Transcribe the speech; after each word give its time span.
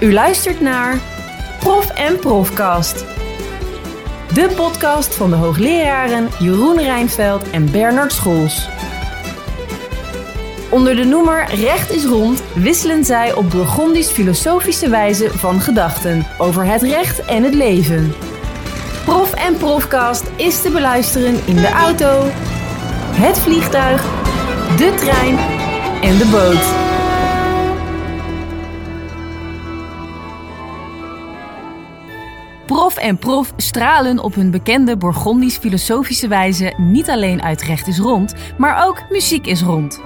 U 0.00 0.12
luistert 0.12 0.60
naar 0.60 1.00
Prof 1.60 1.90
en 1.90 2.18
Profcast. 2.18 3.04
De 4.34 4.52
podcast 4.56 5.14
van 5.14 5.30
de 5.30 5.36
hoogleraren 5.36 6.28
Jeroen 6.38 6.78
Rijnveld 6.78 7.50
en 7.50 7.70
Bernard 7.70 8.12
Scholz. 8.12 8.68
Onder 10.70 10.96
de 10.96 11.04
noemer 11.04 11.54
Recht 11.54 11.90
is 11.90 12.04
rond 12.04 12.42
wisselen 12.54 13.04
zij 13.04 13.34
op 13.34 13.50
Burgondisch 13.50 14.10
filosofische 14.10 14.88
wijze 14.88 15.30
van 15.30 15.60
gedachten 15.60 16.26
over 16.38 16.64
het 16.64 16.82
recht 16.82 17.24
en 17.24 17.42
het 17.42 17.54
leven. 17.54 18.14
Prof 19.04 19.34
en 19.34 19.56
Profcast 19.56 20.24
is 20.36 20.62
te 20.62 20.70
beluisteren 20.70 21.40
in 21.44 21.56
de 21.56 21.70
auto, 21.70 22.22
het 23.12 23.38
vliegtuig, 23.38 24.02
de 24.76 24.94
trein 24.94 25.38
en 26.02 26.18
de 26.18 26.28
boot. 26.30 26.87
En 32.98 33.18
prof 33.18 33.52
stralen 33.56 34.18
op 34.18 34.34
hun 34.34 34.50
bekende 34.50 34.96
Bourgondisch 34.96 35.56
filosofische 35.56 36.28
wijze 36.28 36.74
niet 36.76 37.10
alleen 37.10 37.42
uit 37.42 37.62
recht 37.62 37.86
is 37.86 37.98
rond, 37.98 38.34
maar 38.58 38.86
ook 38.86 39.04
muziek 39.10 39.46
is 39.46 39.62
rond. 39.62 40.00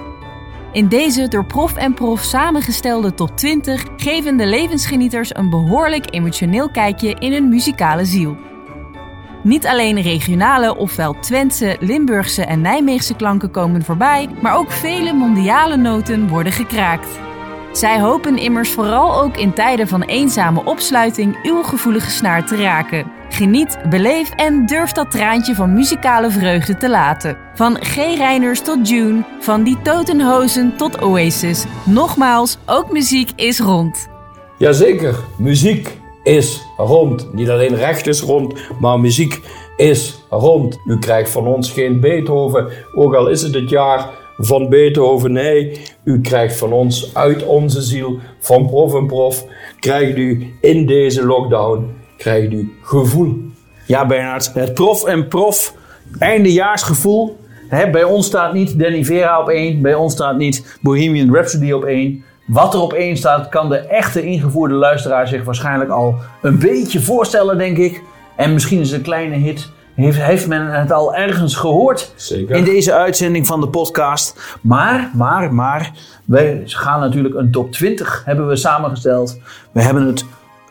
In 0.71 0.87
deze 0.87 1.27
door 1.27 1.45
prof 1.45 1.75
en 1.75 1.93
prof 1.93 2.21
samengestelde 2.21 3.13
top 3.13 3.37
20 3.37 3.83
geven 3.97 4.37
de 4.37 4.45
levensgenieters 4.45 5.35
een 5.35 5.49
behoorlijk 5.49 6.13
emotioneel 6.13 6.69
kijkje 6.69 7.15
in 7.19 7.31
hun 7.31 7.49
muzikale 7.49 8.05
ziel. 8.05 8.37
Niet 9.43 9.67
alleen 9.67 10.01
regionale, 10.01 10.77
ofwel 10.77 11.19
Twentse, 11.19 11.77
Limburgse 11.79 12.45
en 12.45 12.61
Nijmeegse 12.61 13.15
klanken 13.15 13.51
komen 13.51 13.83
voorbij, 13.83 14.29
maar 14.41 14.55
ook 14.55 14.71
vele 14.71 15.13
mondiale 15.13 15.77
noten 15.77 16.27
worden 16.27 16.51
gekraakt. 16.51 17.19
Zij 17.73 17.99
hopen 18.01 18.37
immers 18.37 18.69
vooral 18.69 19.21
ook 19.21 19.37
in 19.37 19.53
tijden 19.53 19.87
van 19.87 20.01
eenzame 20.01 20.65
opsluiting 20.65 21.37
uw 21.43 21.63
gevoelige 21.63 22.09
snaar 22.09 22.47
te 22.47 22.55
raken. 22.55 23.11
Geniet, 23.29 23.77
beleef 23.89 24.29
en 24.29 24.65
durf 24.65 24.91
dat 24.91 25.11
traantje 25.11 25.55
van 25.55 25.73
muzikale 25.73 26.31
vreugde 26.31 26.77
te 26.77 26.89
laten. 26.89 27.37
Van 27.55 27.77
G. 27.79 27.95
Reiners 27.95 28.61
tot 28.61 28.89
June, 28.89 29.23
van 29.39 29.63
die 29.63 29.77
Totenhozen 29.81 30.77
tot 30.77 31.01
Oasis. 31.01 31.65
Nogmaals, 31.85 32.57
ook 32.65 32.91
muziek 32.91 33.29
is 33.35 33.59
rond. 33.59 34.07
Jazeker, 34.57 35.15
muziek 35.37 35.97
is 36.23 36.61
rond. 36.77 37.33
Niet 37.33 37.49
alleen 37.49 37.75
recht 37.75 38.07
is 38.07 38.21
rond, 38.21 38.53
maar 38.79 38.99
muziek 38.99 39.41
is 39.77 40.23
rond. 40.29 40.79
U 40.85 40.99
krijgt 40.99 41.29
van 41.29 41.47
ons 41.47 41.71
geen 41.71 41.99
Beethoven, 41.99 42.71
ook 42.93 43.15
al 43.15 43.27
is 43.27 43.41
het 43.41 43.53
het 43.53 43.69
jaar 43.69 44.09
van 44.37 44.69
Beethoven. 44.69 45.31
Nee, 45.31 45.81
u 46.03 46.21
krijgt 46.21 46.57
van 46.57 46.71
ons 46.71 47.15
uit 47.15 47.45
onze 47.45 47.81
ziel, 47.81 48.19
van 48.39 48.67
prof 48.67 48.93
en 48.93 49.07
prof, 49.07 49.45
krijgt 49.79 50.17
u 50.17 50.53
in 50.61 50.85
deze 50.85 51.25
lockdown, 51.25 51.91
krijgt 52.17 52.51
u 52.51 52.73
gevoel. 52.81 53.37
Ja, 53.87 54.05
Bernard, 54.05 54.53
het 54.53 54.73
prof 54.73 55.05
en 55.05 55.27
prof 55.27 55.73
eindejaarsgevoel. 56.19 57.37
Hè, 57.67 57.89
bij 57.89 58.03
ons 58.03 58.25
staat 58.25 58.53
niet 58.53 58.79
Danny 58.79 59.03
Vera 59.03 59.41
op 59.41 59.49
één, 59.49 59.81
bij 59.81 59.93
ons 59.93 60.13
staat 60.13 60.37
niet 60.37 60.77
Bohemian 60.81 61.33
Rhapsody 61.33 61.71
op 61.71 61.83
één. 61.83 62.23
Wat 62.45 62.73
er 62.73 62.81
op 62.81 62.93
één 62.93 63.17
staat, 63.17 63.49
kan 63.49 63.69
de 63.69 63.77
echte 63.77 64.23
ingevoerde 64.23 64.73
luisteraar 64.73 65.27
zich 65.27 65.43
waarschijnlijk 65.43 65.89
al 65.89 66.15
een 66.41 66.59
beetje 66.59 66.99
voorstellen, 66.99 67.57
denk 67.57 67.77
ik. 67.77 68.01
En 68.35 68.53
misschien 68.53 68.79
is 68.79 68.91
een 68.91 69.01
kleine 69.01 69.35
hit. 69.35 69.69
Heeft, 69.95 70.21
heeft 70.21 70.47
men 70.47 70.65
het 70.79 70.91
al 70.91 71.15
ergens 71.15 71.55
gehoord 71.55 72.13
Zeker. 72.15 72.55
in 72.55 72.63
deze 72.63 72.93
uitzending 72.93 73.47
van 73.47 73.61
de 73.61 73.67
podcast. 73.67 74.57
Maar, 74.61 75.11
maar, 75.13 75.53
maar, 75.53 75.91
wij 76.25 76.61
gaan 76.65 76.99
natuurlijk 76.99 77.35
een 77.35 77.51
top 77.51 77.71
20 77.71 78.21
hebben 78.25 78.47
we 78.47 78.55
samengesteld. 78.55 79.39
We 79.71 79.81
hebben 79.81 80.05
het 80.05 80.25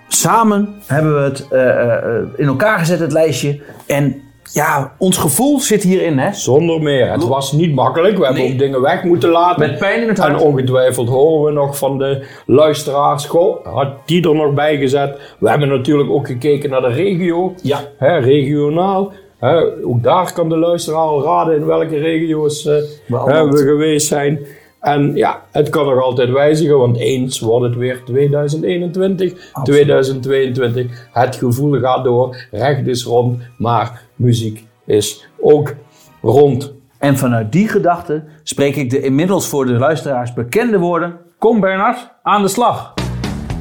samen 0.08 0.74
hebben 0.86 1.14
we 1.14 1.20
het 1.20 1.48
eh, 1.48 1.94
eh, 1.94 2.22
in 2.36 2.46
elkaar 2.46 2.78
gezet, 2.78 3.00
het 3.00 3.12
lijstje. 3.12 3.60
En 3.86 4.22
ja, 4.52 4.92
ons 4.98 5.16
gevoel 5.18 5.60
zit 5.60 5.82
hierin, 5.82 6.18
hè? 6.18 6.32
Zonder 6.32 6.82
meer. 6.82 7.10
Het 7.12 7.26
was 7.28 7.52
niet 7.52 7.74
makkelijk. 7.74 8.18
We 8.18 8.24
hebben 8.24 8.42
Nee. 8.42 8.52
ook 8.52 8.58
dingen 8.58 8.80
weg 8.80 9.02
moeten 9.04 9.30
laten. 9.30 9.60
Met 9.68 9.78
pijn 9.78 10.02
in 10.02 10.08
het 10.08 10.18
En 10.18 10.30
hart. 10.30 10.42
ongetwijfeld 10.42 11.08
horen 11.08 11.44
we 11.44 11.60
nog 11.60 11.78
van 11.78 11.98
de 11.98 12.26
luisteraars. 12.46 13.26
Goh, 13.26 13.66
had 13.66 13.88
die 14.06 14.28
er 14.28 14.34
nog 14.34 14.54
bij 14.54 14.76
gezet? 14.76 15.20
We 15.38 15.48
hebben 15.50 15.68
natuurlijk 15.68 16.10
ook 16.10 16.26
gekeken 16.26 16.70
naar 16.70 16.80
de 16.80 16.88
regio. 16.92 17.54
Ja. 17.62 17.80
Hè, 17.98 18.16
regionaal. 18.18 19.12
Hè, 19.38 19.60
ook 19.84 20.02
daar 20.02 20.32
kan 20.32 20.48
de 20.48 20.56
luisteraar 20.56 21.00
al 21.00 21.22
raden 21.24 21.56
in 21.56 21.66
welke 21.66 21.98
regio's 21.98 22.66
eh, 22.66 22.74
We 23.06 23.56
geweest 23.56 24.06
zijn. 24.06 24.38
En 24.82 25.14
ja, 25.14 25.42
het 25.50 25.68
kan 25.68 25.86
nog 25.86 26.02
altijd 26.02 26.30
wijzigen, 26.30 26.78
want 26.78 26.96
eens 26.96 27.40
wordt 27.40 27.66
het 27.66 27.76
weer 27.76 28.04
2021, 28.04 29.50
2022. 29.62 31.08
Het 31.12 31.36
gevoel 31.36 31.80
gaat 31.80 32.04
door, 32.04 32.36
recht 32.50 32.86
is 32.86 33.04
rond, 33.04 33.42
maar 33.58 34.02
muziek 34.16 34.66
is 34.86 35.28
ook 35.40 35.74
rond. 36.22 36.74
En 36.98 37.16
vanuit 37.16 37.52
die 37.52 37.68
gedachte 37.68 38.24
spreek 38.42 38.76
ik 38.76 38.90
de 38.90 39.00
inmiddels 39.00 39.48
voor 39.48 39.66
de 39.66 39.72
luisteraars 39.72 40.32
bekende 40.32 40.78
woorden. 40.78 41.16
Kom 41.38 41.60
Bernard, 41.60 42.10
aan 42.22 42.42
de 42.42 42.48
slag. 42.48 42.94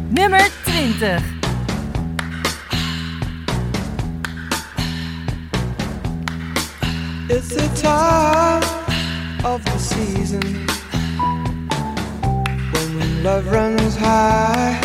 Nummer 0.09 0.49
20. 0.63 1.39
It's 7.27 7.47
the 7.47 7.71
time 7.81 8.65
of 9.53 9.63
the 9.63 9.79
season 9.79 10.80
love 13.23 13.51
runs 13.51 13.95
high. 13.97 14.79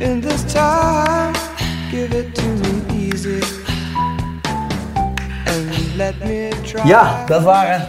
In 0.00 0.20
this 0.20 0.52
time, 0.52 1.34
give 1.90 2.18
it 2.18 2.34
to 2.34 2.42
me 2.42 3.08
easy 3.08 3.40
and 5.46 5.96
let 5.96 6.14
me 6.24 6.48
try. 6.62 6.86
Ja, 6.88 7.24
dat 7.26 7.42
waren 7.42 7.88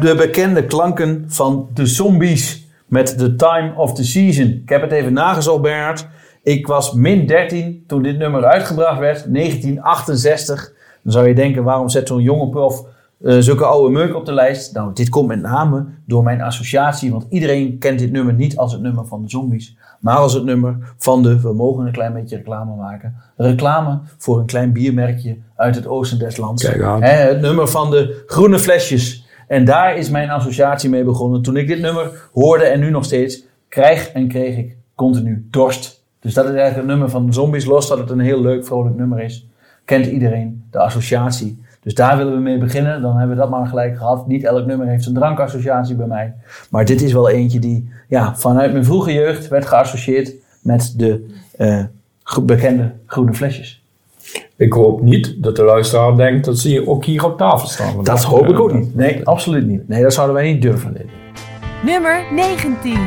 de 0.00 0.14
bekende 0.14 0.64
klanken 0.64 1.24
van 1.28 1.68
de 1.74 1.86
zombies 1.86 2.66
met 2.86 3.18
The 3.18 3.36
Time 3.36 3.72
of 3.76 3.92
the 3.92 4.04
Season. 4.04 4.46
Ik 4.46 4.68
heb 4.68 4.80
het 4.80 4.92
even 4.92 5.12
nagezocht, 5.12 5.62
Bernard. 5.62 6.06
Ik 6.42 6.66
was 6.66 6.92
min 6.92 7.26
13 7.26 7.84
toen 7.86 8.02
dit 8.02 8.18
nummer 8.18 8.44
uitgebracht 8.44 8.98
werd, 8.98 9.34
1968. 9.34 10.72
Dan 11.02 11.12
zou 11.12 11.28
je 11.28 11.34
denken, 11.34 11.62
waarom 11.62 11.88
zet 11.88 12.08
zo'n 12.08 12.22
jonge 12.22 12.48
prof 12.48 12.84
eh, 13.24 13.38
zulke 13.38 13.64
oude 13.64 13.92
meuk 13.92 14.14
op 14.14 14.26
de 14.26 14.32
lijst? 14.32 14.74
Nou, 14.74 14.90
dit 14.94 15.08
komt 15.08 15.28
met 15.28 15.40
name 15.40 15.86
door 16.06 16.22
mijn 16.22 16.40
associatie, 16.40 17.10
want 17.10 17.26
iedereen 17.28 17.78
kent 17.78 17.98
dit 17.98 18.12
nummer 18.12 18.34
niet 18.34 18.56
als 18.56 18.72
het 18.72 18.80
nummer 18.80 19.06
van 19.06 19.22
de 19.22 19.28
zombies, 19.28 19.76
maar 20.00 20.16
als 20.16 20.32
het 20.32 20.44
nummer 20.44 20.94
van 20.96 21.22
de, 21.22 21.40
we 21.40 21.52
mogen 21.52 21.86
een 21.86 21.92
klein 21.92 22.12
beetje 22.12 22.36
reclame 22.36 22.74
maken, 22.74 23.16
reclame 23.36 24.00
voor 24.18 24.38
een 24.38 24.46
klein 24.46 24.72
biermerkje 24.72 25.36
uit 25.56 25.74
het 25.74 25.86
oosten 25.86 26.18
des 26.18 26.36
lands. 26.36 26.64
Kijk 26.64 26.82
aan. 26.82 27.02
Het 27.02 27.40
nummer 27.40 27.68
van 27.68 27.90
de 27.90 28.22
groene 28.26 28.58
flesjes. 28.58 29.26
En 29.48 29.64
daar 29.64 29.96
is 29.96 30.10
mijn 30.10 30.30
associatie 30.30 30.90
mee 30.90 31.04
begonnen. 31.04 31.42
Toen 31.42 31.56
ik 31.56 31.66
dit 31.66 31.80
nummer 31.80 32.28
hoorde 32.32 32.64
en 32.64 32.80
nu 32.80 32.90
nog 32.90 33.04
steeds, 33.04 33.44
krijg 33.68 34.08
en 34.08 34.28
kreeg 34.28 34.56
ik 34.56 34.76
continu 34.94 35.46
dorst. 35.50 36.04
Dus 36.20 36.34
dat 36.34 36.44
is 36.44 36.50
eigenlijk 36.50 36.80
het 36.80 36.86
nummer 36.86 37.10
van 37.10 37.26
de 37.26 37.32
zombies, 37.32 37.64
los 37.64 37.88
dat 37.88 37.98
het 37.98 38.10
een 38.10 38.20
heel 38.20 38.40
leuk, 38.40 38.66
vrolijk 38.66 38.96
nummer 38.96 39.20
is. 39.20 39.48
Kent 39.84 40.06
iedereen 40.06 40.64
de 40.70 40.78
associatie. 40.78 41.62
Dus 41.84 41.94
daar 41.94 42.16
willen 42.16 42.32
we 42.34 42.40
mee 42.40 42.58
beginnen. 42.58 43.02
Dan 43.02 43.16
hebben 43.16 43.36
we 43.36 43.42
dat 43.42 43.50
maar 43.50 43.66
gelijk 43.66 43.96
gehad. 43.98 44.26
Niet 44.26 44.44
elk 44.44 44.66
nummer 44.66 44.86
heeft 44.86 45.06
een 45.06 45.14
drankassociatie 45.14 45.94
bij 45.94 46.06
mij. 46.06 46.34
Maar 46.70 46.84
dit 46.84 47.02
is 47.02 47.12
wel 47.12 47.28
eentje 47.28 47.58
die 47.58 47.88
ja, 48.08 48.34
vanuit 48.36 48.72
mijn 48.72 48.84
vroege 48.84 49.12
jeugd 49.12 49.48
werd 49.48 49.66
geassocieerd 49.66 50.32
met 50.62 50.94
de 50.96 51.26
eh, 51.56 51.84
ge- 52.22 52.42
bekende 52.42 52.92
groene 53.06 53.34
flesjes. 53.34 53.82
Ik 54.56 54.72
hoop 54.72 55.02
niet 55.02 55.42
dat 55.42 55.56
de 55.56 55.62
luisteraar 55.62 56.16
denkt 56.16 56.44
dat 56.44 56.58
ze 56.58 56.68
hier 56.68 56.88
ook 56.88 57.04
hier 57.04 57.24
op 57.24 57.38
tafel 57.38 57.68
staan. 57.68 57.94
Want 57.94 58.06
Dat 58.06 58.22
hoop 58.22 58.46
ik 58.48 58.60
ook 58.60 58.72
niet. 58.72 58.94
Nee, 58.94 59.26
absoluut 59.26 59.66
niet. 59.66 59.88
Nee, 59.88 60.02
dat 60.02 60.12
zouden 60.14 60.34
wij 60.36 60.52
niet 60.52 60.62
durven. 60.62 60.96
Nummer 61.84 62.22
19. 62.34 62.98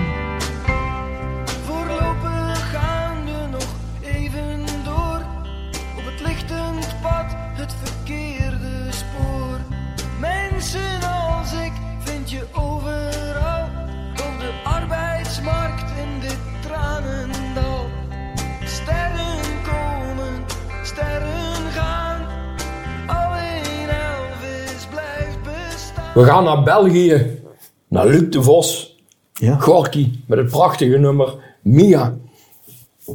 We 26.18 26.24
gaan 26.24 26.44
naar 26.44 26.64
België, 26.64 27.26
naar 27.88 28.08
Luc 28.08 28.30
de 28.30 28.44
Vos. 28.44 28.98
Ja. 29.34 29.56
Gorky 29.56 30.12
met 30.28 30.38
het 30.38 30.50
prachtige 30.50 30.98
nummer 30.98 31.58
Mia. 31.62 32.18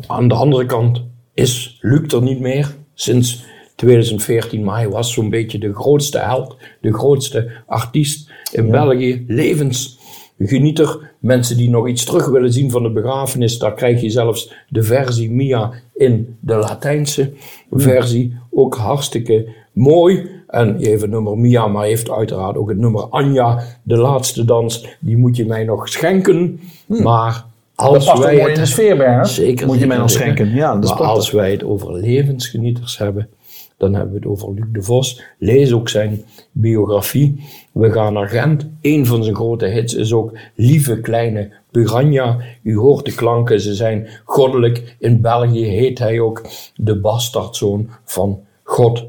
Aan 0.07 0.29
de 0.29 0.35
andere 0.35 0.67
kant 0.67 1.03
is 1.35 1.79
Luc 1.81 2.13
er 2.13 2.23
niet 2.23 2.41
meer 2.41 2.75
sinds 2.95 3.45
2014, 3.77 4.65
maar 4.65 4.77
hij 4.77 4.89
was 4.89 5.13
zo'n 5.13 5.31
beetje 5.31 5.59
de 5.59 5.75
grootste 5.75 6.19
held, 6.19 6.57
de 6.81 6.93
grootste 6.93 7.51
artiest 7.67 8.31
in 8.53 8.71
België, 8.71 9.25
levensjong. 9.29 10.01
genieter. 10.39 11.11
Mensen 11.19 11.57
die 11.57 11.71
nog 11.71 11.89
iets 11.89 12.05
terug 12.05 12.29
willen 12.29 12.53
zien 12.53 12.71
van 12.71 12.83
de 12.83 12.91
begrafenis, 12.91 13.59
daar 13.59 13.75
krijg 13.75 14.01
je 14.01 14.11
zelfs 14.11 14.53
de 14.69 14.83
versie 14.83 15.31
Mia 15.31 15.73
in 15.95 16.37
de 16.41 16.55
Latijnse 16.55 17.33
versie. 17.71 18.37
Ook 18.51 18.77
hartstikke 18.77 19.49
mooi. 19.73 20.41
En 20.53 20.79
je 20.79 20.89
heeft 20.89 21.03
het 21.03 21.11
nummer 21.11 21.39
Mia, 21.39 21.67
maar 21.67 21.85
heeft 21.85 22.11
uiteraard 22.11 22.57
ook 22.57 22.69
het 22.69 22.79
nummer 22.79 23.03
Anja, 23.03 23.63
de 23.83 23.97
laatste 23.97 24.45
dans. 24.45 24.87
Die 25.01 25.17
moet 25.17 25.37
je 25.37 25.47
mij 25.47 25.65
nog 25.65 25.89
schenken. 25.89 26.61
Maar 26.87 27.45
Dat 27.75 27.87
als 27.87 28.11
ook 28.11 28.23
wij 28.23 28.37
mooi 28.37 28.49
in 28.49 28.55
de 28.55 28.61
het 28.61 28.69
sfeer. 28.69 29.27
Zeker. 29.27 29.67
Moet 29.67 29.79
je 29.79 29.87
mij 29.87 29.97
nog 29.97 30.11
schenken. 30.11 30.55
Ja, 30.55 30.77
dat 30.77 30.99
maar 30.99 31.09
als 31.09 31.31
wij 31.31 31.51
het 31.51 31.65
over 31.65 31.93
levensgenieters 31.93 32.99
hebben, 32.99 33.29
dan 33.77 33.95
hebben 33.95 34.13
we 34.13 34.19
het 34.19 34.29
over 34.29 34.55
Luc 34.55 34.65
de 34.73 34.83
Vos. 34.83 35.23
Lees 35.39 35.73
ook 35.73 35.89
zijn 35.89 36.25
biografie. 36.51 37.45
We 37.73 37.93
gaan 37.93 38.13
naar 38.13 38.29
Gent. 38.29 38.67
Een 38.81 39.07
van 39.07 39.23
zijn 39.23 39.37
grote 39.37 39.67
hits 39.67 39.95
is 39.95 40.13
ook 40.13 40.39
Lieve 40.55 41.01
Kleine 41.01 41.51
Piranha. 41.71 42.39
U 42.63 42.77
hoort 42.77 43.05
de 43.05 43.15
klanken, 43.15 43.61
ze 43.61 43.75
zijn 43.75 44.09
goddelijk. 44.25 44.97
In 44.99 45.21
België 45.21 45.65
heet 45.65 45.99
hij 45.99 46.21
ook 46.21 46.43
de 46.77 47.01
bastardzoon 47.01 47.89
van 48.05 48.41
God. 48.63 49.05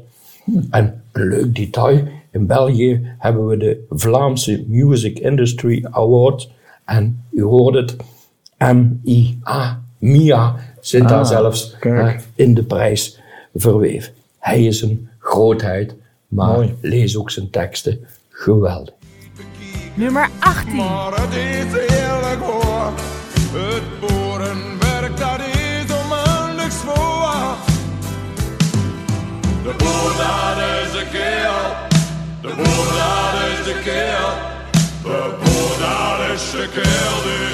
En 0.70 1.02
een 1.14 1.28
leuk 1.28 1.54
detail. 1.54 2.02
In 2.32 2.46
België 2.46 3.14
hebben 3.18 3.46
we 3.46 3.56
de 3.56 3.84
Vlaamse 3.90 4.64
Music 4.68 5.18
Industry 5.18 5.86
Award. 5.90 6.50
En 6.84 7.24
u 7.30 7.42
hoort 7.42 7.74
het, 7.74 7.96
M-I-A, 8.58 9.82
MIA, 9.98 10.56
zit 10.80 11.08
daar 11.08 11.18
Ah, 11.18 11.26
zelfs 11.26 11.76
kijk. 11.80 12.22
in 12.34 12.54
de 12.54 12.62
prijs 12.62 13.20
verweven. 13.54 14.12
Hij 14.38 14.64
is 14.64 14.82
een 14.82 15.08
grootheid, 15.18 15.94
maar 16.28 16.52
Mooi. 16.52 16.74
lees 16.80 17.16
ook 17.16 17.30
zijn 17.30 17.50
teksten. 17.50 17.98
Geweldig. 18.28 18.94
Nummer 19.94 20.28
18. 20.40 20.76
Maar 20.76 21.20
het 21.20 21.34
is 21.34 21.72
heerlijk 21.96 22.40
hoor. 22.42 22.92
Het 23.52 23.82
De 29.78 29.84
is 30.84 30.92
de 30.92 31.06
keel. 31.12 31.58
De 32.42 32.54
boer 32.56 32.96
is 33.52 33.64
de 33.64 33.80
keel. 33.84 34.30
De 35.02 35.36
boer 35.38 36.34
is 36.34 36.50
de 36.50 36.68
keel 36.72 37.32
het. 37.32 37.44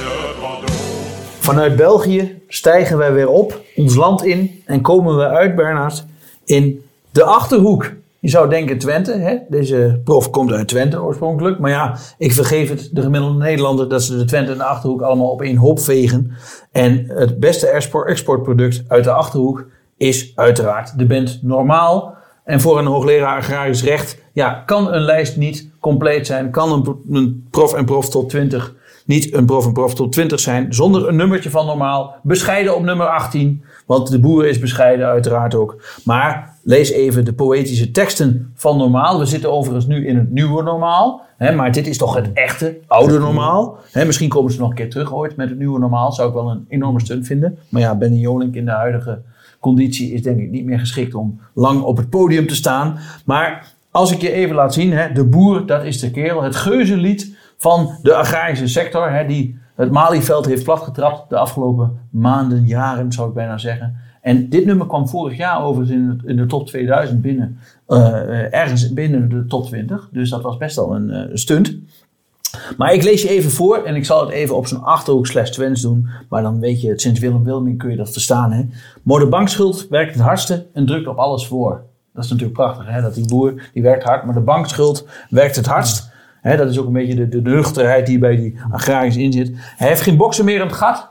Vanuit 1.41 1.77
België 1.77 2.43
stijgen 2.49 2.99
wij 2.99 3.13
weer 3.13 3.29
op, 3.29 3.61
ons 3.77 3.95
land 3.95 4.25
in 4.25 4.63
en 4.65 4.81
komen 4.81 5.17
we 5.17 5.29
uit, 5.29 5.57
Bernhard, 5.57 6.05
in 6.45 6.85
de 7.11 7.25
Achterhoek. 7.25 7.93
Je 8.19 8.29
zou 8.29 8.49
denken 8.49 8.79
Twente, 8.79 9.13
hè? 9.13 9.37
deze 9.49 10.01
prof 10.05 10.31
komt 10.31 10.53
uit 10.53 10.69
Twente 10.69 11.03
oorspronkelijk. 11.03 11.59
Maar 11.59 11.71
ja, 11.71 11.99
ik 12.19 12.33
vergeef 12.33 12.69
het 12.69 12.91
de 12.93 13.03
gemiddelde 13.03 13.39
Nederlander 13.39 13.89
dat 13.89 14.03
ze 14.03 14.17
de 14.17 14.25
Twente 14.25 14.53
en 14.53 14.59
de 14.59 14.65
Achterhoek 14.65 15.01
allemaal 15.01 15.31
op 15.31 15.43
één 15.43 15.57
hoop 15.57 15.81
vegen. 15.81 16.33
En 16.73 17.05
het 17.07 17.39
beste 17.39 17.67
export- 17.67 18.09
exportproduct 18.09 18.83
uit 18.89 19.05
de 19.05 19.13
Achterhoek 19.13 19.67
is 20.01 20.33
uiteraard 20.35 20.99
de 20.99 21.07
band 21.07 21.39
Normaal. 21.43 22.15
En 22.45 22.61
voor 22.61 22.79
een 22.79 22.87
hoogleraar 22.87 23.37
agrarisch 23.37 23.85
recht 23.85 24.19
ja, 24.33 24.63
kan 24.67 24.93
een 24.93 25.01
lijst 25.01 25.37
niet 25.37 25.71
compleet 25.81 26.27
zijn. 26.27 26.51
Kan 26.51 26.73
een, 26.73 26.83
pro- 26.83 27.01
een 27.11 27.47
prof 27.51 27.75
en 27.75 27.85
prof 27.85 28.09
tot 28.11 28.29
20 28.29 28.75
niet 29.05 29.35
een 29.35 29.47
prof 29.47 29.67
en 29.67 29.73
prof 29.73 29.95
tot 29.95 30.13
20 30.13 30.41
zijn 30.41 30.75
zonder 30.75 31.09
een 31.09 31.17
nummertje 31.17 31.51
van 31.51 31.67
normaal. 31.67 32.15
Bescheiden 32.23 32.77
op 32.77 32.83
nummer 32.83 33.07
18, 33.07 33.65
want 33.87 34.11
de 34.11 34.19
boer 34.21 34.47
is 34.47 34.59
bescheiden 34.59 35.07
uiteraard 35.07 35.55
ook. 35.55 35.83
Maar 36.05 36.55
lees 36.63 36.91
even 36.91 37.25
de 37.25 37.33
poëtische 37.33 37.91
teksten 37.91 38.53
van 38.55 38.77
normaal. 38.77 39.19
We 39.19 39.25
zitten 39.25 39.53
overigens 39.53 39.87
nu 39.87 40.07
in 40.07 40.17
het 40.17 40.31
nieuwe 40.31 40.63
normaal. 40.63 41.23
Hè, 41.37 41.55
maar 41.55 41.73
dit 41.73 41.87
is 41.87 41.97
toch 41.99 42.15
het 42.15 42.31
echte, 42.33 42.79
oude 42.87 43.19
normaal. 43.19 43.79
Hè, 43.93 44.05
misschien 44.05 44.29
komen 44.29 44.53
ze 44.53 44.59
nog 44.59 44.69
een 44.69 44.75
keer 44.75 44.91
terug 44.91 45.15
ooit 45.15 45.37
met 45.37 45.49
het 45.49 45.59
nieuwe 45.59 45.79
normaal. 45.79 46.13
Zou 46.13 46.29
ik 46.29 46.35
wel 46.35 46.51
een 46.51 46.65
enorme 46.69 47.01
stunt 47.01 47.27
vinden. 47.27 47.59
Maar 47.69 47.83
ja, 47.83 47.95
Benny 47.95 48.19
Jolink 48.19 48.55
in 48.55 48.65
de 48.65 48.71
huidige 48.71 49.23
conditie 49.61 50.13
is 50.13 50.23
denk 50.23 50.41
ik 50.41 50.51
niet 50.51 50.65
meer 50.65 50.79
geschikt 50.79 51.15
om 51.15 51.41
lang 51.55 51.83
op 51.83 51.97
het 51.97 52.11
podium 52.11 52.47
te 52.47 52.55
staan. 52.55 52.99
Maar 53.25 53.75
als 53.91 54.13
ik 54.13 54.21
je 54.21 54.33
even 54.33 54.55
laat 54.55 54.75
zien, 54.75 54.93
hè, 54.93 55.13
de 55.13 55.25
boer, 55.25 55.67
dat 55.67 55.85
is 55.85 56.01
de 56.01 56.11
kerel. 56.11 56.43
Het 56.43 56.57
geuzenlied 56.57 57.37
van 57.57 57.91
de 58.03 58.15
agrarische 58.15 58.69
sector, 58.69 59.11
hè, 59.13 59.27
die 59.27 59.59
het 59.75 59.91
Malieveld 59.91 60.47
heeft 60.47 60.65
platgetrapt 60.65 61.29
de 61.31 61.37
afgelopen 61.37 61.99
maanden, 62.11 62.67
jaren 62.67 63.13
zou 63.13 63.29
ik 63.29 63.35
bijna 63.35 63.59
zeggen. 63.59 63.97
En 64.23 64.49
dit 64.49 64.65
nummer 64.65 64.87
kwam 64.87 65.09
vorig 65.09 65.37
jaar 65.37 65.63
overigens 65.65 65.99
in, 65.99 66.09
het- 66.09 66.25
in 66.25 66.37
de 66.37 66.47
top 66.47 66.67
2000 66.67 67.23
binnen, 67.23 67.59
eh, 67.87 67.99
eh, 68.07 68.55
ergens 68.55 68.93
binnen 68.93 69.29
de 69.29 69.47
top 69.47 69.65
20. 69.67 70.09
Dus 70.13 70.31
dat 70.31 70.43
was 70.43 70.57
best 70.57 70.77
wel 70.77 70.95
een 70.95 71.11
eh, 71.11 71.29
stunt. 71.33 71.77
Maar 72.77 72.93
ik 72.93 73.03
lees 73.03 73.23
je 73.23 73.29
even 73.29 73.51
voor 73.51 73.77
en 73.77 73.95
ik 73.97 74.05
zal 74.05 74.21
het 74.21 74.31
even 74.31 74.57
op 74.57 74.67
zo'n 74.67 74.83
achterhoek 74.83 75.27
slash 75.27 75.51
Twents 75.51 75.83
doen. 75.83 76.09
Maar 76.29 76.43
dan 76.43 76.61
weet 76.61 76.81
je, 76.81 76.93
sinds 76.97 77.21
Willem 77.21 77.45
Wilming 77.45 77.79
kun 77.79 77.91
je 77.91 77.97
dat 77.97 78.13
verstaan. 78.13 78.53
Hè? 78.53 78.65
Maar 79.03 79.19
de 79.19 79.27
bankschuld 79.27 79.87
werkt 79.89 80.15
het 80.15 80.23
hardste 80.23 80.67
en 80.73 80.87
drukt 80.87 81.07
op 81.07 81.17
alles 81.17 81.47
voor. 81.47 81.83
Dat 82.15 82.25
is 82.25 82.31
natuurlijk 82.31 82.59
prachtig, 82.59 82.87
hè? 82.87 83.03
dat 83.03 83.15
die 83.15 83.29
boer 83.29 83.71
die 83.73 83.83
werkt 83.83 84.05
hard, 84.05 84.25
maar 84.25 84.35
de 84.35 84.41
bankschuld 84.41 85.07
werkt 85.31 85.57
het 85.57 85.67
hardst. 85.67 86.11
Dat 86.43 86.71
is 86.71 86.79
ook 86.79 86.87
een 86.87 86.93
beetje 86.93 87.15
de, 87.15 87.29
de 87.29 87.41
nuchterheid 87.41 88.07
die 88.07 88.19
bij 88.19 88.37
die 88.37 88.59
agrarisch 88.71 89.17
in 89.17 89.33
zit. 89.33 89.53
Hij 89.55 89.89
heeft 89.89 90.01
geen 90.01 90.17
boksen 90.17 90.45
meer 90.45 90.61
in 90.61 90.67
het 90.67 90.73
gat. 90.73 91.09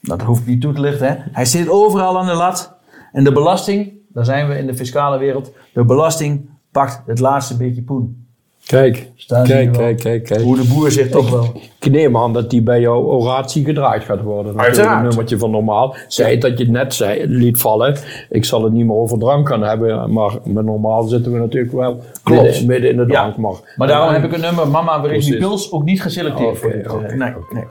Dat 0.00 0.22
hoef 0.22 0.38
ik 0.38 0.46
niet 0.46 0.60
toe 0.60 0.72
te 0.72 0.80
lichten. 0.80 1.06
Hè? 1.06 1.14
Hij 1.32 1.44
zit 1.44 1.68
overal 1.68 2.18
aan 2.18 2.26
de 2.26 2.32
lat. 2.32 2.74
En 3.12 3.24
de 3.24 3.32
belasting, 3.32 3.92
daar 4.08 4.24
zijn 4.24 4.48
we 4.48 4.58
in 4.58 4.66
de 4.66 4.76
fiscale 4.76 5.18
wereld. 5.18 5.50
De 5.72 5.84
belasting 5.84 6.48
pakt 6.70 7.02
het 7.06 7.18
laatste 7.18 7.56
beetje 7.56 7.82
poen. 7.82 8.26
Kijk, 8.66 9.10
Staan 9.16 9.46
hier 9.46 9.54
kijk, 9.54 9.70
wel. 9.70 9.78
kijk, 9.80 9.98
kijk, 9.98 10.24
kijk. 10.24 10.40
Hoe 10.40 10.56
de 10.56 10.64
boer 10.74 10.90
zich 10.90 11.08
toch 11.08 11.30
wel... 11.30 11.52
Ik 11.80 11.90
neem 11.90 12.16
aan 12.16 12.32
dat 12.32 12.50
die 12.50 12.62
bij 12.62 12.80
jouw 12.80 13.02
oratie 13.02 13.64
gedraaid 13.64 14.04
gaat 14.04 14.20
worden. 14.22 14.44
Natuurlijk 14.44 14.76
Uiteraard. 14.76 15.02
Een 15.02 15.08
nummertje 15.08 15.38
van 15.38 15.50
normaal. 15.50 15.94
Zij 16.08 16.38
dat 16.38 16.58
je 16.58 16.64
het 16.64 16.72
net 16.72 16.94
zei, 16.94 17.26
liet 17.26 17.58
vallen. 17.60 17.96
Ik 18.28 18.44
zal 18.44 18.64
het 18.64 18.72
niet 18.72 18.86
meer 18.86 18.96
over 18.96 19.18
drank 19.18 19.48
gaan 19.48 19.62
hebben. 19.62 20.12
Maar 20.12 20.32
met 20.44 20.64
normaal 20.64 21.02
zitten 21.02 21.32
we 21.32 21.38
natuurlijk 21.38 21.72
wel 21.72 22.02
Klopt. 22.22 22.42
midden, 22.42 22.66
midden 22.66 22.90
in 22.90 22.96
de 22.96 23.04
Ja. 23.08 23.20
drank. 23.20 23.36
Maar, 23.36 23.74
Maar 23.76 23.88
daarom 23.88 24.12
heb 24.12 24.24
ik 24.24 24.32
een 24.32 24.40
nummer 24.40 24.68
Mama 24.68 25.00
Waar 25.00 25.12
is 25.12 25.24
die 25.24 25.36
pils 25.36 25.72
ook 25.72 25.84
niet 25.84 26.02
geselecteerd 26.02 26.48
Oké, 26.56 26.58
voor 26.58 26.72
dit. 26.72 27.10
eh, 27.10 27.16
nee, 27.18 27.36
oké. 27.36 27.54
nee. 27.54 27.64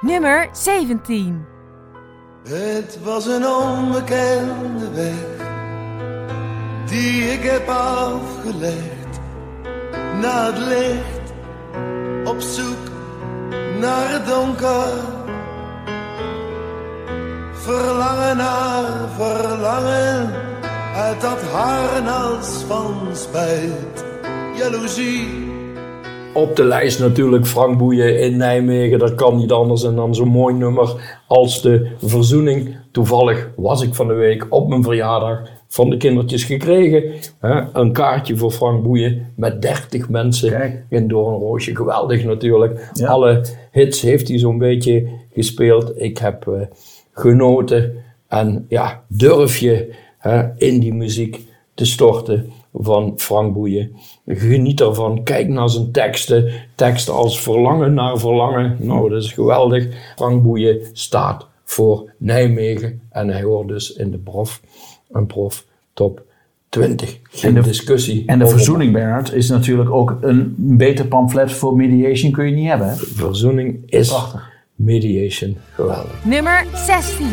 Nummer 0.00 0.48
17. 0.52 1.44
Het 2.48 2.98
was 3.04 3.26
een 3.26 3.46
onbekende 3.46 4.90
weg 4.94 5.46
die 6.86 7.22
ik 7.22 7.42
heb 7.42 7.68
afgelegd 7.68 8.97
naar 10.20 10.46
het 10.46 10.58
licht, 10.58 11.32
op 12.24 12.40
zoek 12.40 12.90
naar 13.80 14.12
het 14.12 14.26
donker. 14.26 15.16
Verlangen 17.52 18.36
naar 18.36 19.08
verlangen 19.16 20.30
uit 20.94 21.20
dat 21.20 21.42
harnas 21.42 22.64
van 22.66 22.94
spijt, 23.12 24.04
jaloezie. 24.56 25.46
op 26.34 26.56
de 26.56 26.64
lijst 26.64 27.00
natuurlijk 27.00 27.46
Frank 27.46 27.78
Boeien 27.78 28.20
in 28.20 28.36
Nijmegen. 28.36 28.98
Dat 28.98 29.14
kan 29.14 29.36
niet 29.36 29.52
anders. 29.52 29.84
En 29.84 29.94
dan 29.96 30.14
zo'n 30.14 30.28
mooi 30.28 30.54
nummer 30.54 31.20
als 31.26 31.62
de 31.62 31.90
verzoening. 32.02 32.76
Toevallig 32.92 33.48
was 33.56 33.82
ik 33.82 33.94
van 33.94 34.08
de 34.08 34.14
week 34.14 34.46
op 34.48 34.68
mijn 34.68 34.82
verjaardag 34.82 35.40
van 35.68 35.90
de 35.90 35.96
kindertjes 35.96 36.44
gekregen. 36.44 37.12
Hè, 37.38 37.60
een 37.72 37.92
kaartje 37.92 38.36
voor 38.36 38.50
Frank 38.50 38.82
Boeien 38.82 39.32
met 39.36 39.62
30 39.62 40.08
mensen 40.08 40.50
Kijk. 40.50 40.84
in 40.88 41.08
Doornroosje. 41.08 41.76
Geweldig 41.76 42.24
natuurlijk. 42.24 42.90
Ja. 42.92 43.06
Alle 43.06 43.44
hits 43.70 44.00
heeft 44.00 44.28
hij 44.28 44.38
zo'n 44.38 44.58
beetje 44.58 45.08
gespeeld. 45.32 46.00
Ik 46.00 46.18
heb 46.18 46.46
eh, 46.46 46.60
genoten. 47.12 47.92
En 48.28 48.64
ja, 48.68 49.02
durf 49.08 49.56
je 49.56 49.94
hè, 50.18 50.56
in 50.56 50.80
die 50.80 50.94
muziek 50.94 51.40
te 51.74 51.84
storten 51.84 52.52
van 52.74 53.12
Frank 53.16 53.54
Boeien. 53.54 53.96
Geniet 54.26 54.80
ervan. 54.80 55.22
Kijk 55.22 55.48
naar 55.48 55.68
zijn 55.68 55.92
teksten. 55.92 56.52
Teksten 56.74 57.14
als 57.14 57.40
verlangen 57.40 57.94
naar 57.94 58.18
verlangen. 58.18 58.76
Nou, 58.78 59.10
dat 59.10 59.22
is 59.22 59.32
geweldig. 59.32 60.12
Frank 60.16 60.42
Boeien 60.42 60.80
staat 60.92 61.46
voor 61.64 62.12
Nijmegen. 62.18 63.00
En 63.10 63.28
hij 63.28 63.42
hoort 63.42 63.68
dus 63.68 63.92
in 63.92 64.10
de 64.10 64.18
prof, 64.18 64.60
een 65.12 65.26
prof 65.26 65.64
top 65.92 66.22
20. 66.68 67.18
Geen 67.22 67.56
En 67.56 67.62
de- 67.62 67.68
discussie. 67.68 68.22
En 68.26 68.38
de 68.38 68.46
verzoening, 68.46 68.92
Bernhard, 68.92 69.32
is 69.32 69.48
natuurlijk 69.48 69.90
ook 69.90 70.18
een 70.20 70.54
beter 70.56 71.06
pamflet 71.06 71.52
voor 71.52 71.76
mediation 71.76 72.32
kun 72.32 72.44
je 72.46 72.54
niet 72.54 72.68
hebben. 72.68 72.88
Hè? 72.88 72.94
Verzoening 72.96 73.82
is 73.86 74.08
Prachtig. 74.08 74.48
mediation. 74.74 75.56
Geweldig. 75.74 76.24
Nummer 76.24 76.66
16. 76.74 77.26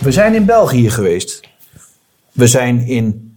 We 0.00 0.12
zijn 0.12 0.34
in 0.34 0.44
België 0.44 0.90
geweest. 0.90 1.40
We 2.32 2.46
zijn 2.46 2.86
in 2.86 3.36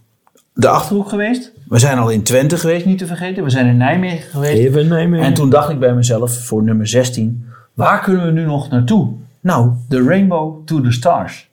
de 0.52 0.68
Achterhoek 0.68 1.08
geweest. 1.08 1.52
We 1.68 1.78
zijn 1.78 1.98
al 1.98 2.10
in 2.10 2.22
Twente 2.22 2.56
geweest, 2.56 2.86
niet 2.86 2.98
te 2.98 3.06
vergeten. 3.06 3.44
We 3.44 3.50
zijn 3.50 3.66
in 3.66 3.76
Nijmegen 3.76 4.30
geweest. 4.30 4.58
Even 4.58 4.88
Nijmegen. 4.88 5.26
En 5.26 5.34
toen 5.34 5.50
dacht 5.50 5.70
ik 5.70 5.78
bij 5.78 5.94
mezelf, 5.94 6.44
voor 6.44 6.62
nummer 6.62 6.86
16, 6.86 7.46
waar 7.74 8.00
kunnen 8.00 8.26
we 8.26 8.32
nu 8.32 8.44
nog 8.44 8.70
naartoe? 8.70 9.12
Nou, 9.40 9.70
The 9.88 10.02
Rainbow 10.02 10.66
to 10.66 10.80
the 10.80 10.92
Stars. 10.92 11.50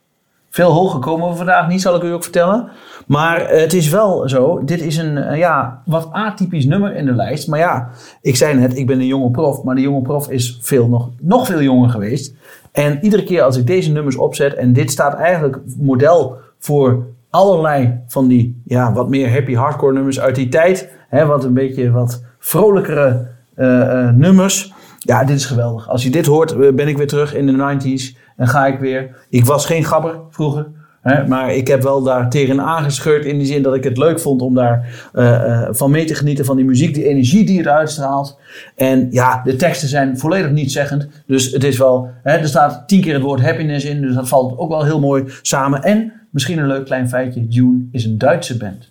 Veel 0.49 0.71
hoger 0.71 0.99
komen 0.99 1.29
we 1.29 1.35
vandaag 1.35 1.67
niet, 1.67 1.81
zal 1.81 1.95
ik 1.95 2.03
u 2.03 2.11
ook 2.11 2.23
vertellen. 2.23 2.69
Maar 3.07 3.49
het 3.49 3.73
is 3.73 3.89
wel 3.89 4.29
zo, 4.29 4.63
dit 4.63 4.81
is 4.81 4.97
een 4.97 5.17
eh, 5.17 5.37
ja, 5.37 5.81
wat 5.85 6.09
atypisch 6.11 6.65
nummer 6.65 6.95
in 6.95 7.05
de 7.05 7.15
lijst. 7.15 7.47
Maar 7.47 7.59
ja, 7.59 7.89
ik 8.21 8.35
zei 8.35 8.59
net, 8.59 8.77
ik 8.77 8.87
ben 8.87 8.99
een 8.99 9.05
jonge 9.05 9.31
prof, 9.31 9.63
maar 9.63 9.75
de 9.75 9.81
jonge 9.81 10.01
prof 10.01 10.29
is 10.29 10.57
veel 10.61 10.87
nog, 10.87 11.09
nog 11.19 11.45
veel 11.45 11.61
jonger 11.61 11.89
geweest. 11.89 12.33
En 12.71 12.99
iedere 13.01 13.23
keer 13.23 13.41
als 13.41 13.57
ik 13.57 13.67
deze 13.67 13.91
nummers 13.91 14.15
opzet, 14.15 14.53
en 14.53 14.73
dit 14.73 14.91
staat 14.91 15.13
eigenlijk 15.13 15.59
model 15.77 16.37
voor 16.59 17.05
allerlei 17.29 17.99
van 18.07 18.27
die 18.27 18.61
ja, 18.65 18.93
wat 18.93 19.09
meer 19.09 19.31
happy 19.31 19.53
hardcore 19.53 19.93
nummers 19.93 20.19
uit 20.19 20.35
die 20.35 20.49
tijd. 20.49 20.89
Hè, 21.09 21.25
wat 21.25 21.43
een 21.43 21.53
beetje 21.53 21.91
wat 21.91 22.23
vrolijkere 22.39 23.27
eh, 23.55 24.07
eh, 24.07 24.15
nummers. 24.15 24.73
Ja, 24.99 25.23
dit 25.23 25.35
is 25.35 25.45
geweldig. 25.45 25.89
Als 25.89 26.03
je 26.03 26.09
dit 26.09 26.25
hoort, 26.25 26.51
eh, 26.51 26.73
ben 26.73 26.87
ik 26.87 26.97
weer 26.97 27.07
terug 27.07 27.35
in 27.35 27.45
de 27.45 27.51
90s. 27.51 28.17
En 28.35 28.47
ga 28.47 28.65
ik 28.65 28.79
weer. 28.79 29.15
Ik 29.29 29.45
was 29.45 29.65
geen 29.65 29.83
gabber 29.83 30.19
vroeger. 30.29 30.67
Hè, 31.01 31.27
maar 31.27 31.53
ik 31.53 31.67
heb 31.67 31.81
wel 31.81 32.03
daar 32.03 32.29
tegen 32.29 32.61
aangescheurd. 32.61 33.25
In 33.25 33.37
die 33.37 33.47
zin 33.47 33.61
dat 33.61 33.75
ik 33.75 33.83
het 33.83 33.97
leuk 33.97 34.19
vond 34.19 34.41
om 34.41 34.53
daar 34.53 35.09
eh, 35.13 35.33
eh, 35.33 35.67
van 35.71 35.91
mee 35.91 36.05
te 36.05 36.15
genieten. 36.15 36.45
Van 36.45 36.55
die 36.55 36.65
muziek, 36.65 36.93
die 36.93 37.07
energie 37.07 37.45
die 37.45 37.57
het 37.57 37.67
uitstraalt. 37.67 38.39
En 38.75 39.07
ja, 39.11 39.41
de 39.43 39.55
teksten 39.55 39.87
zijn 39.87 40.17
volledig 40.17 40.51
niet 40.51 40.71
zeggend. 40.71 41.07
Dus 41.25 41.51
het 41.51 41.63
is 41.63 41.77
wel. 41.77 42.09
Hè, 42.23 42.37
er 42.37 42.47
staat 42.47 42.87
tien 42.87 43.01
keer 43.01 43.13
het 43.13 43.21
woord 43.21 43.41
happiness 43.41 43.85
in. 43.85 44.01
Dus 44.01 44.15
dat 44.15 44.27
valt 44.27 44.57
ook 44.57 44.69
wel 44.69 44.83
heel 44.83 44.99
mooi 44.99 45.23
samen. 45.41 45.83
En 45.83 46.13
misschien 46.29 46.57
een 46.57 46.67
leuk 46.67 46.85
klein 46.85 47.09
feitje: 47.09 47.45
June 47.47 47.79
is 47.91 48.05
een 48.05 48.17
Duitse 48.17 48.57
band. 48.57 48.89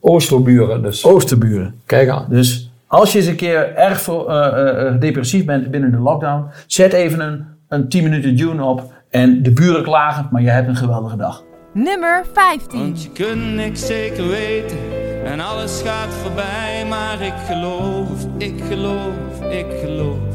Oosterburen 0.00 0.82
dus. 0.82 1.04
Oosterburen. 1.04 1.74
Kijk 1.86 2.08
aan. 2.08 2.26
Dus 2.28 2.70
als 2.86 3.12
je 3.12 3.18
eens 3.18 3.26
een 3.26 3.36
keer 3.36 3.74
erg 3.74 4.00
voor, 4.00 4.30
eh, 4.30 5.00
depressief 5.00 5.44
bent 5.44 5.70
binnen 5.70 5.90
de 5.90 5.98
lockdown, 5.98 6.46
zet 6.66 6.92
even 6.92 7.20
een, 7.20 7.44
een 7.68 7.88
10 7.88 8.02
minuten 8.02 8.34
June 8.34 8.64
op 8.64 8.96
en 9.10 9.42
de 9.42 9.52
buren 9.52 9.82
klagen, 9.82 10.28
maar 10.30 10.42
je 10.42 10.48
hebt 10.50 10.68
een 10.68 10.76
geweldige 10.76 11.16
dag. 11.16 11.44
Nummer 11.72 12.24
15. 12.32 12.78
Want 12.78 13.02
je 13.02 13.10
kunt 13.12 13.54
niks 13.54 13.86
zeker 13.86 14.28
weten 14.28 14.78
en 15.24 15.40
alles 15.40 15.82
gaat 15.84 16.14
voorbij. 16.14 16.86
Maar 16.88 17.20
ik 17.20 17.34
geloof, 17.46 18.26
ik 18.38 18.64
geloof, 18.68 19.42
ik 19.50 19.66
geloof, 19.80 20.34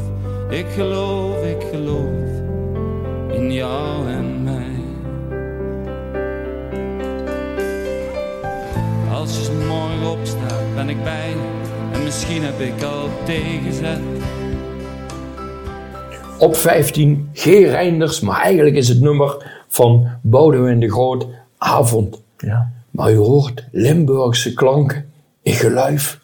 ik 0.50 0.66
geloof, 0.74 1.44
ik 1.44 1.62
geloof 1.72 2.42
in 3.32 3.52
jou 3.52 4.08
en 4.08 4.42
mij. 4.42 4.72
Als 9.12 9.36
je 9.38 9.44
's 9.44 9.50
morgen 9.68 10.10
opstaat, 10.10 10.74
ben 10.74 10.88
ik 10.88 11.02
bij 11.04 11.28
je. 11.28 11.36
En 11.92 12.02
misschien 12.02 12.42
heb 12.42 12.60
ik 12.60 12.82
al 12.82 13.08
tegenzet. 13.24 14.13
Op 16.44 16.56
15 16.56 17.28
G. 17.32 17.44
Reinders, 17.44 18.20
maar 18.20 18.40
eigenlijk 18.40 18.76
is 18.76 18.88
het 18.88 19.00
nummer 19.00 19.62
van 19.68 20.08
Boudewijn 20.22 20.80
de 20.80 20.90
Groot, 20.90 21.26
Avond. 21.58 22.22
Ja. 22.38 22.72
Maar 22.90 23.12
u 23.12 23.16
hoort 23.16 23.64
Limburgse 23.72 24.54
klanken 24.54 25.10
in 25.42 25.52
geluif 25.52 26.20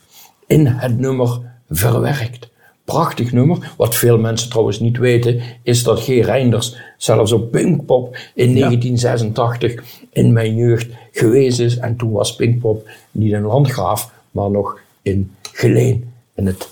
in 0.46 0.66
het 0.66 0.98
nummer 0.98 1.40
verwerkt. 1.70 2.48
Prachtig 2.84 3.32
nummer. 3.32 3.72
Wat 3.76 3.94
veel 3.94 4.18
mensen 4.18 4.50
trouwens 4.50 4.80
niet 4.80 4.98
weten, 4.98 5.40
is 5.62 5.82
dat 5.82 6.00
G. 6.00 6.06
Reinders 6.06 6.76
zelfs 6.96 7.32
op 7.32 7.50
Pinkpop 7.50 8.16
in 8.34 8.54
1986 8.54 9.82
in 10.10 10.32
mijn 10.32 10.54
jeugd 10.54 10.88
geweest 11.12 11.60
is. 11.60 11.76
En 11.76 11.96
toen 11.96 12.12
was 12.12 12.36
Pinkpop 12.36 12.88
niet 13.10 13.32
in 13.32 13.42
Landgraaf, 13.42 14.12
maar 14.30 14.50
nog 14.50 14.80
in 15.02 15.34
Geleen, 15.52 16.12
in 16.34 16.46
het 16.46 16.68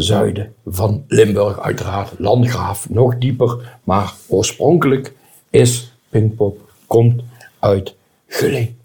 zuiden 0.00 0.54
van 0.66 1.04
Limburg. 1.08 1.60
Uiteraard 1.60 2.12
Landgraaf, 2.18 2.88
nog 2.88 3.18
dieper. 3.18 3.78
Maar 3.84 4.12
oorspronkelijk 4.26 5.12
is 5.50 5.92
Pinkpop, 6.08 6.70
komt 6.86 7.22
uit 7.58 7.94
Geleen. 8.26 8.76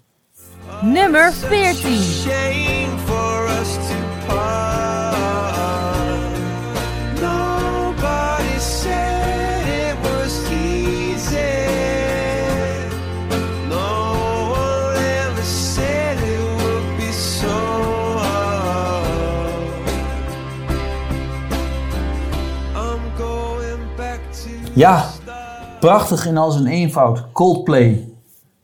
Nummer 0.82 1.32
14. 1.32 3.13
Ja, 24.74 25.10
prachtig 25.80 26.26
in 26.26 26.36
al 26.36 26.50
zijn 26.50 26.66
eenvoud. 26.66 27.32
Coldplay. 27.32 28.08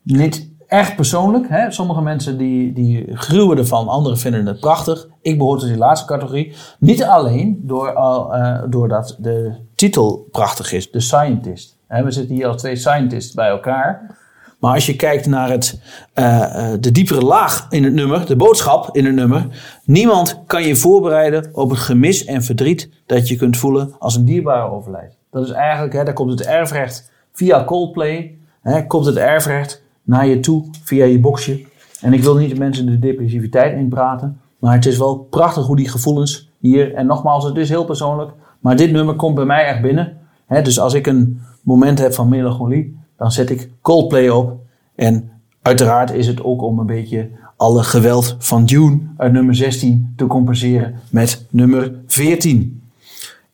Niet 0.02 0.48
echt 0.66 0.96
persoonlijk. 0.96 1.48
Hè? 1.48 1.70
Sommige 1.70 2.02
mensen 2.02 2.38
die, 2.38 2.72
die 2.72 3.16
gruwen 3.16 3.58
ervan, 3.58 3.88
anderen 3.88 4.18
vinden 4.18 4.46
het 4.46 4.60
prachtig. 4.60 5.08
Ik 5.22 5.38
behoor 5.38 5.58
tot 5.58 5.68
die 5.68 5.76
laatste 5.76 6.06
categorie. 6.06 6.54
Niet 6.78 7.04
alleen 7.04 7.60
door, 7.62 7.88
eh, 7.88 8.62
doordat 8.68 9.16
de 9.18 9.54
titel 9.74 10.28
prachtig 10.30 10.72
is, 10.72 10.90
The 10.90 11.00
Scientist. 11.00 11.76
We 11.88 12.10
zitten 12.10 12.34
hier 12.34 12.46
al 12.46 12.56
twee 12.56 12.76
scientists 12.76 13.34
bij 13.34 13.48
elkaar. 13.48 14.18
Maar 14.58 14.74
als 14.74 14.86
je 14.86 14.96
kijkt 14.96 15.26
naar 15.26 15.50
het, 15.50 15.80
eh, 16.12 16.72
eh, 16.72 16.80
de 16.80 16.90
diepere 16.92 17.22
laag 17.22 17.66
in 17.68 17.84
het 17.84 17.92
nummer, 17.92 18.26
de 18.26 18.36
boodschap 18.36 18.96
in 18.96 19.04
het 19.04 19.14
nummer. 19.14 19.46
Niemand 19.84 20.42
kan 20.46 20.62
je 20.62 20.76
voorbereiden 20.76 21.50
op 21.52 21.70
het 21.70 21.78
gemis 21.78 22.24
en 22.24 22.42
verdriet 22.42 22.90
dat 23.06 23.28
je 23.28 23.36
kunt 23.36 23.56
voelen 23.56 23.94
als 23.98 24.16
een 24.16 24.24
dierbare 24.24 24.70
overlijdt. 24.70 25.19
Dat 25.30 25.44
is 25.44 25.50
eigenlijk, 25.50 25.92
hè, 25.92 26.04
daar 26.04 26.14
komt 26.14 26.30
het 26.30 26.46
erfrecht 26.46 27.10
via 27.32 27.64
Coldplay. 27.64 28.38
Hè, 28.60 28.86
komt 28.86 29.06
het 29.06 29.16
erfrecht 29.16 29.82
naar 30.02 30.26
je 30.26 30.40
toe 30.40 30.64
via 30.82 31.04
je 31.04 31.20
boxje. 31.20 31.64
En 32.00 32.12
ik 32.12 32.22
wil 32.22 32.36
niet 32.36 32.50
de 32.50 32.58
mensen 32.58 32.86
de 32.86 32.98
depressiviteit 32.98 33.76
inpraten. 33.76 34.40
Maar 34.58 34.74
het 34.74 34.86
is 34.86 34.98
wel 34.98 35.16
prachtig 35.16 35.66
hoe 35.66 35.76
die 35.76 35.88
gevoelens 35.88 36.50
hier. 36.58 36.94
En 36.94 37.06
nogmaals, 37.06 37.44
het 37.44 37.56
is 37.56 37.68
heel 37.68 37.84
persoonlijk. 37.84 38.30
Maar 38.60 38.76
dit 38.76 38.92
nummer 38.92 39.14
komt 39.14 39.34
bij 39.34 39.44
mij 39.44 39.64
echt 39.64 39.82
binnen. 39.82 40.18
Hè, 40.46 40.62
dus 40.62 40.80
als 40.80 40.94
ik 40.94 41.06
een 41.06 41.40
moment 41.62 41.98
heb 41.98 42.14
van 42.14 42.28
melancholie, 42.28 42.98
dan 43.16 43.32
zet 43.32 43.50
ik 43.50 43.70
Coldplay 43.80 44.28
op. 44.28 44.56
En 44.94 45.30
uiteraard 45.62 46.12
is 46.12 46.26
het 46.26 46.42
ook 46.42 46.62
om 46.62 46.78
een 46.78 46.86
beetje 46.86 47.30
alle 47.56 47.82
geweld 47.82 48.36
van 48.38 48.64
Dune 48.64 48.98
uit 49.16 49.32
nummer 49.32 49.54
16 49.54 50.12
te 50.16 50.26
compenseren 50.26 50.94
met 51.10 51.46
nummer 51.50 51.94
14. 52.06 52.82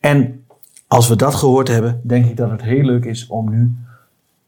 En 0.01 0.36
als 0.89 1.09
we 1.09 1.17
dat 1.17 1.35
gehoord 1.35 1.69
hebben, 1.69 2.01
denk 2.05 2.25
ik 2.27 2.37
dat 2.37 2.51
het 2.51 2.63
heel 2.63 2.85
leuk 2.85 3.05
is 3.05 3.27
om 3.27 3.51
nu 3.51 3.75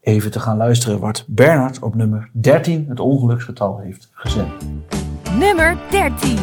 even 0.01 0.31
te 0.31 0.39
gaan 0.39 0.57
luisteren 0.57 0.99
wat 0.99 1.25
Bernard 1.27 1.79
op 1.79 1.95
nummer 1.95 2.29
13, 2.31 2.85
het 2.89 2.99
ongeluksgetal, 2.99 3.79
heeft 3.79 4.09
gezet. 4.13 4.47
Nummer 5.37 5.77
13. 5.89 6.37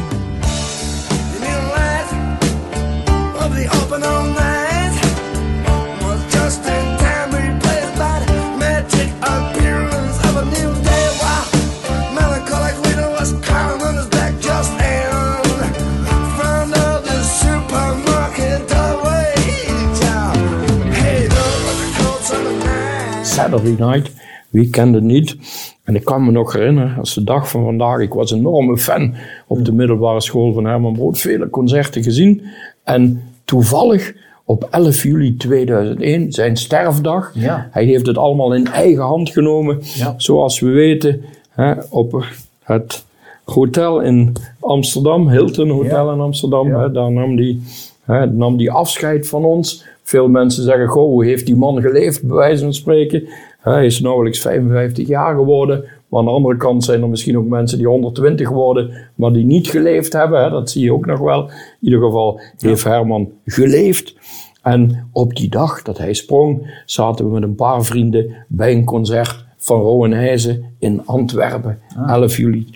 Saturday 23.57 23.87
Night. 23.89 24.11
Wie 24.51 24.71
kende 24.71 24.99
het 24.99 25.07
niet? 25.07 25.37
En 25.85 25.95
ik 25.95 26.05
kan 26.05 26.25
me 26.25 26.31
nog 26.31 26.53
herinneren, 26.53 26.97
als 26.99 27.15
de 27.15 27.25
dag 27.25 27.51
van 27.51 27.65
vandaag, 27.65 27.99
ik 28.01 28.13
was 28.13 28.31
een 28.31 28.39
enorme 28.39 28.79
fan 28.79 29.15
op 29.47 29.65
de 29.65 29.73
middelbare 29.73 30.21
school 30.21 30.53
van 30.53 30.65
Herman 30.65 30.93
Brood, 30.93 31.19
vele 31.19 31.51
concerten 31.51 32.03
gezien. 32.03 32.43
En 32.85 33.23
toevallig 33.45 34.15
op 34.45 34.69
11 34.71 35.03
juli 35.03 35.37
2001, 35.37 36.33
zijn 36.33 36.57
sterfdag, 36.57 37.31
Ja. 37.35 37.69
hij 37.71 37.85
heeft 37.85 38.07
het 38.07 38.19
allemaal 38.19 38.55
in 38.55 38.67
eigen 38.67 39.03
hand 39.03 39.31
genomen. 39.31 39.79
Ja. 39.95 40.15
Zoals 40.17 40.61
we 40.61 40.69
weten, 40.71 41.21
hè, 41.51 41.73
op 41.91 42.25
het 42.63 43.05
hotel 43.45 44.01
in 44.01 44.33
Amsterdam, 44.61 45.29
Hilton 45.29 45.71
Hotel 45.71 46.07
Ja. 46.07 46.13
in 46.13 46.21
Amsterdam, 46.21 46.75
hè, 46.75 46.93
daar 46.93 47.13
nam 47.13 47.37
hij 47.37 47.59
hè, 48.05 48.27
nam 48.27 48.57
die 48.57 48.71
afscheid 48.71 49.29
van 49.29 49.45
ons. 49.45 49.85
Veel 50.03 50.29
mensen 50.29 50.63
zeggen, 50.65 50.87
goh, 50.89 51.05
hoe 51.09 51.25
heeft 51.25 51.47
die 51.47 51.57
man 51.57 51.81
geleefd, 51.81 52.23
bij 52.23 52.37
wijze 52.37 52.63
van 52.63 52.75
spreken. 52.75 53.29
Hij 53.75 53.87
is 53.87 54.01
nauwelijks 54.01 54.39
55 54.39 55.09
jaar 55.09 55.35
geworden. 55.35 55.85
Maar 56.09 56.21
aan 56.21 56.27
de 56.27 56.33
andere 56.33 56.57
kant 56.57 56.85
zijn 56.85 57.03
er 57.03 57.09
misschien 57.09 57.39
ook 57.39 57.47
mensen 57.47 57.79
die 57.79 57.87
120 57.87 58.49
worden, 58.49 58.91
maar 59.15 59.33
die 59.33 59.45
niet 59.45 59.69
geleefd 59.69 60.13
hebben. 60.13 60.43
Hè. 60.43 60.51
Dat 60.51 60.71
zie 60.71 60.85
je 60.85 60.93
ook 60.93 61.07
nog 61.07 61.19
wel. 61.19 61.47
In 61.49 61.53
ieder 61.81 62.01
geval 62.01 62.41
heeft 62.59 62.85
Herman 62.85 63.31
geleefd. 63.45 64.15
En 64.63 65.09
op 65.13 65.37
die 65.37 65.49
dag 65.49 65.83
dat 65.83 65.99
hij 65.99 66.15
sprong, 66.15 66.81
zaten 66.85 67.25
we 67.25 67.31
met 67.33 67.43
een 67.43 67.55
paar 67.55 67.85
vrienden 67.85 68.35
bij 68.49 68.73
een 68.73 68.85
concert 68.85 69.45
van 69.57 69.81
Rowenhuizen 69.81 70.65
in 70.79 71.07
Antwerpen, 71.07 71.79
11 72.09 72.37
juli 72.37 72.67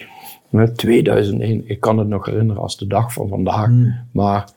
eh, 0.51 0.63
2001. 0.63 1.63
Ik 1.67 1.81
kan 1.81 1.99
het 1.99 2.09
nog 2.09 2.27
herinneren 2.27 2.63
als 2.63 2.77
de 2.79 2.87
dag 2.87 3.13
van 3.13 3.29
vandaag. 3.29 3.71
Maar 4.13 4.49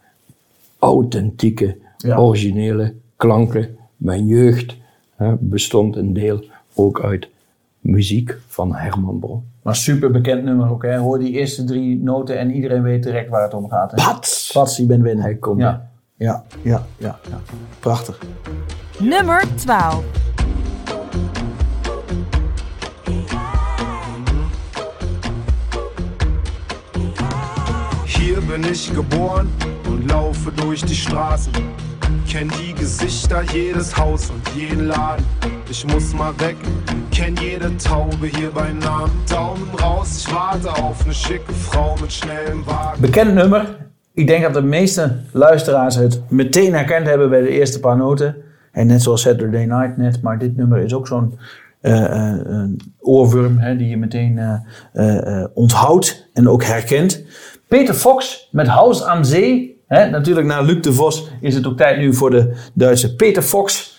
authentieke, 0.79 1.75
Ja. 1.97 2.17
originele 2.17 2.93
klanken. 3.15 3.77
Mijn 3.97 4.25
jeugd 4.25 4.75
hè, 5.15 5.33
bestond 5.39 5.95
een 5.95 6.13
deel 6.13 6.43
ook 6.73 7.01
uit 7.01 7.27
muziek 7.79 8.37
van 8.47 8.75
Herman 8.75 9.19
Brood. 9.19 9.41
Maar 9.61 9.75
super 9.75 10.11
bekend 10.11 10.43
nummer 10.43 10.69
ook, 10.69 10.83
hè? 10.83 10.97
Hoor 10.97 11.19
die 11.19 11.31
eerste 11.31 11.63
drie 11.63 12.03
noten 12.03 12.37
en 12.37 12.51
iedereen 12.51 12.83
weet 12.83 13.03
direct 13.03 13.29
waar 13.29 13.43
het 13.43 13.53
om 13.53 13.69
gaat. 13.69 13.91
Hè? 13.91 13.97
Pats! 13.97 14.51
Pats, 14.53 14.75
die 14.75 14.85
ben 14.85 15.01
binnen. 15.01 15.23
Hij 15.23 15.35
komt 15.35 15.59
ja. 15.59 15.91
Ja, 16.15 16.43
ja, 16.61 16.85
ja, 16.97 17.19
ja. 17.29 17.41
Prachtig. 17.79 18.19
Nummer 18.99 19.43
12. 19.55 20.03
Hier 28.05 28.41
bin 28.41 28.63
ich 28.71 28.93
geboren 28.93 29.49
und 29.87 30.07
laufe 30.07 30.51
durch 30.51 30.85
die 30.85 30.95
Straßen. 30.95 31.53
Kenn 32.31 32.51
die 32.59 32.73
Gesichter, 32.73 33.43
jedes 33.53 33.95
Haus 33.97 34.29
und 34.29 34.41
jeden 34.55 34.87
Laden. 34.87 35.25
Ich 35.69 35.85
muss 35.85 36.13
mal 36.13 36.33
weg, 36.39 36.55
kenn 37.11 37.35
jede 37.35 37.75
Taube 37.77 38.27
hier 38.27 38.51
bei 38.51 38.71
Namen. 38.71 39.11
Daumen 39.29 39.69
raus, 39.81 40.17
ich 40.17 40.33
warte 40.33 40.69
auf 40.83 41.03
eine 41.03 41.13
schicke 41.13 41.53
Frau 41.53 41.95
mit 42.01 42.11
schnellem 42.11 42.65
Wagen. 42.65 43.01
Bekend 43.01 43.35
nummer. 43.35 43.65
Ik 44.13 44.27
denk 44.27 44.43
dat 44.43 44.53
de 44.53 44.61
meeste 44.61 45.19
luisteraars 45.31 45.95
het 45.95 46.21
meteen 46.29 46.73
herkend 46.73 47.07
hebben 47.07 47.29
bij 47.29 47.41
de 47.41 47.49
eerste 47.49 47.79
paar 47.79 47.97
noten. 47.97 48.35
En 48.71 48.87
net 48.87 49.01
zoals 49.01 49.21
Saturday 49.21 49.65
Night 49.65 49.97
net, 49.97 50.21
maar 50.21 50.39
dit 50.39 50.57
nummer 50.57 50.79
is 50.79 50.93
ook 50.93 51.07
zo'n 51.07 51.37
eh, 51.81 52.37
een 52.43 52.79
oorworm 52.99 53.57
hè, 53.57 53.75
die 53.75 53.89
je 53.89 53.97
meteen 53.97 54.61
eh, 54.93 55.43
onthoudt 55.53 56.29
en 56.33 56.49
ook 56.49 56.63
herkent. 56.63 57.23
Peter 57.67 57.93
Fox 57.93 58.49
met 58.51 58.67
House 58.67 59.05
am 59.05 59.23
Zee. 59.23 59.72
Natuurlijk 59.93 60.47
na 60.47 60.61
Luc 60.61 60.81
de 60.81 60.93
Vos 60.93 61.27
is 61.41 61.55
het 61.55 61.67
ook 61.67 61.77
tijd 61.77 61.97
nu 61.97 62.13
voor 62.13 62.29
de 62.29 62.53
Duitse 62.73 63.15
Peter 63.15 63.41
Fox. 63.41 63.91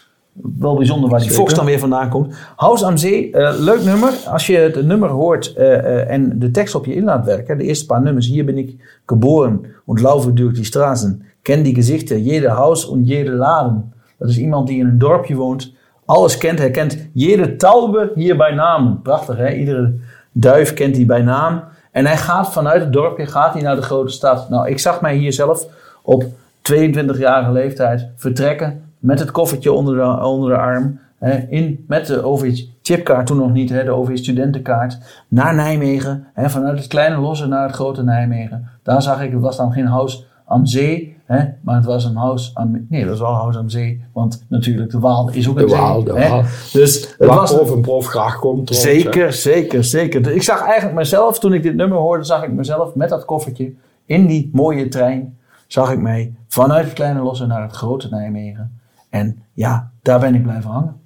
Wel 0.58 0.76
bijzonder 0.76 1.10
waar 1.10 1.18
die 1.18 1.28
Zeker. 1.28 1.44
Fox 1.44 1.58
dan 1.58 1.66
weer 1.66 1.78
vandaan 1.78 2.08
komt. 2.08 2.34
House 2.56 2.86
am 2.86 2.96
Zee, 2.96 3.32
eh, 3.32 3.58
leuk 3.58 3.84
nummer. 3.84 4.12
Als 4.26 4.46
je 4.46 4.56
het 4.56 4.86
nummer 4.86 5.08
hoort 5.08 5.52
eh, 5.54 5.78
eh, 5.78 6.10
en 6.10 6.38
de 6.38 6.50
tekst 6.50 6.74
op 6.74 6.86
je 6.86 6.94
in 6.94 7.04
laat 7.04 7.24
werken. 7.24 7.58
De 7.58 7.64
eerste 7.64 7.86
paar 7.86 8.02
nummers. 8.02 8.26
Hier 8.26 8.44
ben 8.44 8.58
ik 8.58 8.76
geboren 9.06 9.66
und 9.84 10.00
laufe 10.00 10.32
durch 10.32 10.54
die 10.54 10.64
Straßen. 10.64 11.22
Ken 11.42 11.62
die 11.62 11.74
gezichten, 11.74 12.22
jede 12.22 12.48
Haus 12.48 12.86
und 12.86 13.08
jede 13.08 13.30
Laden. 13.30 13.92
Dat 14.18 14.28
is 14.28 14.38
iemand 14.38 14.66
die 14.66 14.78
in 14.78 14.86
een 14.86 14.98
dorpje 14.98 15.34
woont. 15.34 15.72
Alles 16.04 16.38
kent, 16.38 16.58
hij 16.58 16.70
kent 16.70 17.08
jede 17.12 17.56
taube 17.56 18.12
hier 18.14 18.36
bij 18.36 18.54
naam. 18.54 19.00
Prachtig 19.02 19.36
hè, 19.36 19.52
iedere 19.52 19.94
duif 20.32 20.74
kent 20.74 20.96
hij 20.96 21.06
bij 21.06 21.22
naam. 21.22 21.62
En 21.90 22.06
hij 22.06 22.16
gaat 22.16 22.52
vanuit 22.52 22.80
het 22.80 22.92
dorpje 22.92 23.26
gaat 23.26 23.52
hij 23.52 23.62
naar 23.62 23.76
de 23.76 23.82
grote 23.82 24.12
stad. 24.12 24.48
Nou, 24.48 24.68
ik 24.68 24.78
zag 24.78 25.00
mij 25.00 25.16
hier 25.16 25.32
zelf 25.32 25.66
op 26.04 26.24
22-jarige 26.72 27.52
leeftijd 27.52 28.08
vertrekken 28.16 28.82
met 28.98 29.18
het 29.18 29.30
koffertje 29.30 29.72
onder 29.72 29.96
de, 29.96 30.24
onder 30.24 30.50
de 30.50 30.56
arm. 30.56 30.98
Hè, 31.18 31.36
in, 31.48 31.84
met 31.88 32.06
de 32.06 32.22
OV-chipkaart, 32.22 33.26
toen 33.26 33.36
nog 33.36 33.52
niet, 33.52 33.70
hè, 33.70 33.84
de 33.84 33.90
OV-studentenkaart, 33.90 34.98
naar 35.28 35.54
Nijmegen. 35.54 36.26
Hè, 36.34 36.50
vanuit 36.50 36.78
het 36.78 36.86
kleine 36.86 37.16
losse 37.16 37.46
naar 37.46 37.66
het 37.66 37.74
grote 37.74 38.02
Nijmegen. 38.02 38.68
Daar 38.82 39.02
zag 39.02 39.22
ik, 39.22 39.32
het 39.32 39.40
was 39.40 39.56
dan 39.56 39.72
geen 39.72 39.86
huis 39.86 40.26
aan 40.46 40.66
zee, 40.66 41.16
hè, 41.24 41.44
maar 41.60 41.76
het 41.76 41.84
was 41.84 42.04
een 42.04 42.16
huis 42.16 42.50
aan... 42.54 42.86
Nee, 42.88 43.00
dat 43.00 43.10
was 43.10 43.20
wel 43.20 43.28
een 43.28 43.42
huis 43.42 43.56
aan 43.56 43.70
zee, 43.70 44.04
want 44.12 44.44
natuurlijk 44.48 44.90
de 44.90 44.98
Waal 44.98 45.30
is 45.32 45.48
ook 45.48 45.56
een 45.58 45.62
De 45.62 45.68
zee. 45.68 45.78
Waal, 45.78 46.04
de 46.04 46.12
hè. 46.12 46.28
Waal. 46.28 46.42
Dus 46.72 47.00
het 47.00 47.28
Waar 47.28 47.36
was, 47.36 47.54
prof 47.54 47.72
en 47.72 47.80
prof 47.80 48.06
graag 48.06 48.38
komt. 48.38 48.66
trouwens, 48.66 48.94
hè. 48.94 49.00
Zeker, 49.02 49.32
zeker, 49.32 49.84
zeker. 49.84 50.22
Dus 50.22 50.34
ik 50.34 50.42
zag 50.42 50.62
eigenlijk 50.62 50.94
mezelf, 50.96 51.38
toen 51.38 51.52
ik 51.52 51.62
dit 51.62 51.74
nummer 51.74 51.98
hoorde, 51.98 52.24
zag 52.24 52.42
ik 52.42 52.52
mezelf 52.52 52.94
met 52.94 53.08
dat 53.08 53.24
koffertje 53.24 53.72
in 54.06 54.26
die 54.26 54.50
mooie 54.52 54.88
trein. 54.88 55.38
Zag 55.66 55.90
ik 55.92 55.98
mij 56.00 56.34
vanuit 56.48 56.84
het 56.84 56.94
kleine 56.94 57.20
losse 57.20 57.46
naar 57.46 57.62
het 57.62 57.72
grote 57.72 58.08
Nijmegen. 58.08 58.80
En 59.10 59.42
ja, 59.52 59.90
daar 60.02 60.20
ben 60.20 60.34
ik 60.34 60.42
blijven 60.42 60.70
hangen. 60.70 61.00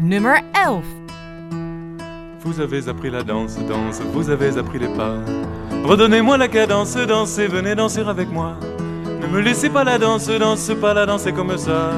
Nummer 0.00 0.42
11. 0.52 0.84
Vous 2.38 2.58
avez 2.60 2.88
appris 2.88 3.10
la 3.10 3.22
danse, 3.22 3.66
danse, 3.66 4.02
vous 4.12 4.28
avez 4.28 4.56
appris 4.56 4.78
les 4.78 4.96
pas. 4.96 5.18
Redonnez-moi 5.84 6.36
la 6.36 6.48
cadence, 6.48 7.06
dansez, 7.06 7.48
venez 7.48 7.74
danser 7.74 8.06
avec 8.06 8.30
moi. 8.30 8.56
Ne 9.20 9.26
me 9.26 9.40
laissez 9.40 9.70
pas 9.70 9.84
la 9.84 9.98
danse, 9.98 10.38
danse 10.38 10.74
pas 10.80 10.94
la 10.94 11.06
danser 11.06 11.32
comme 11.32 11.56
ça. 11.58 11.90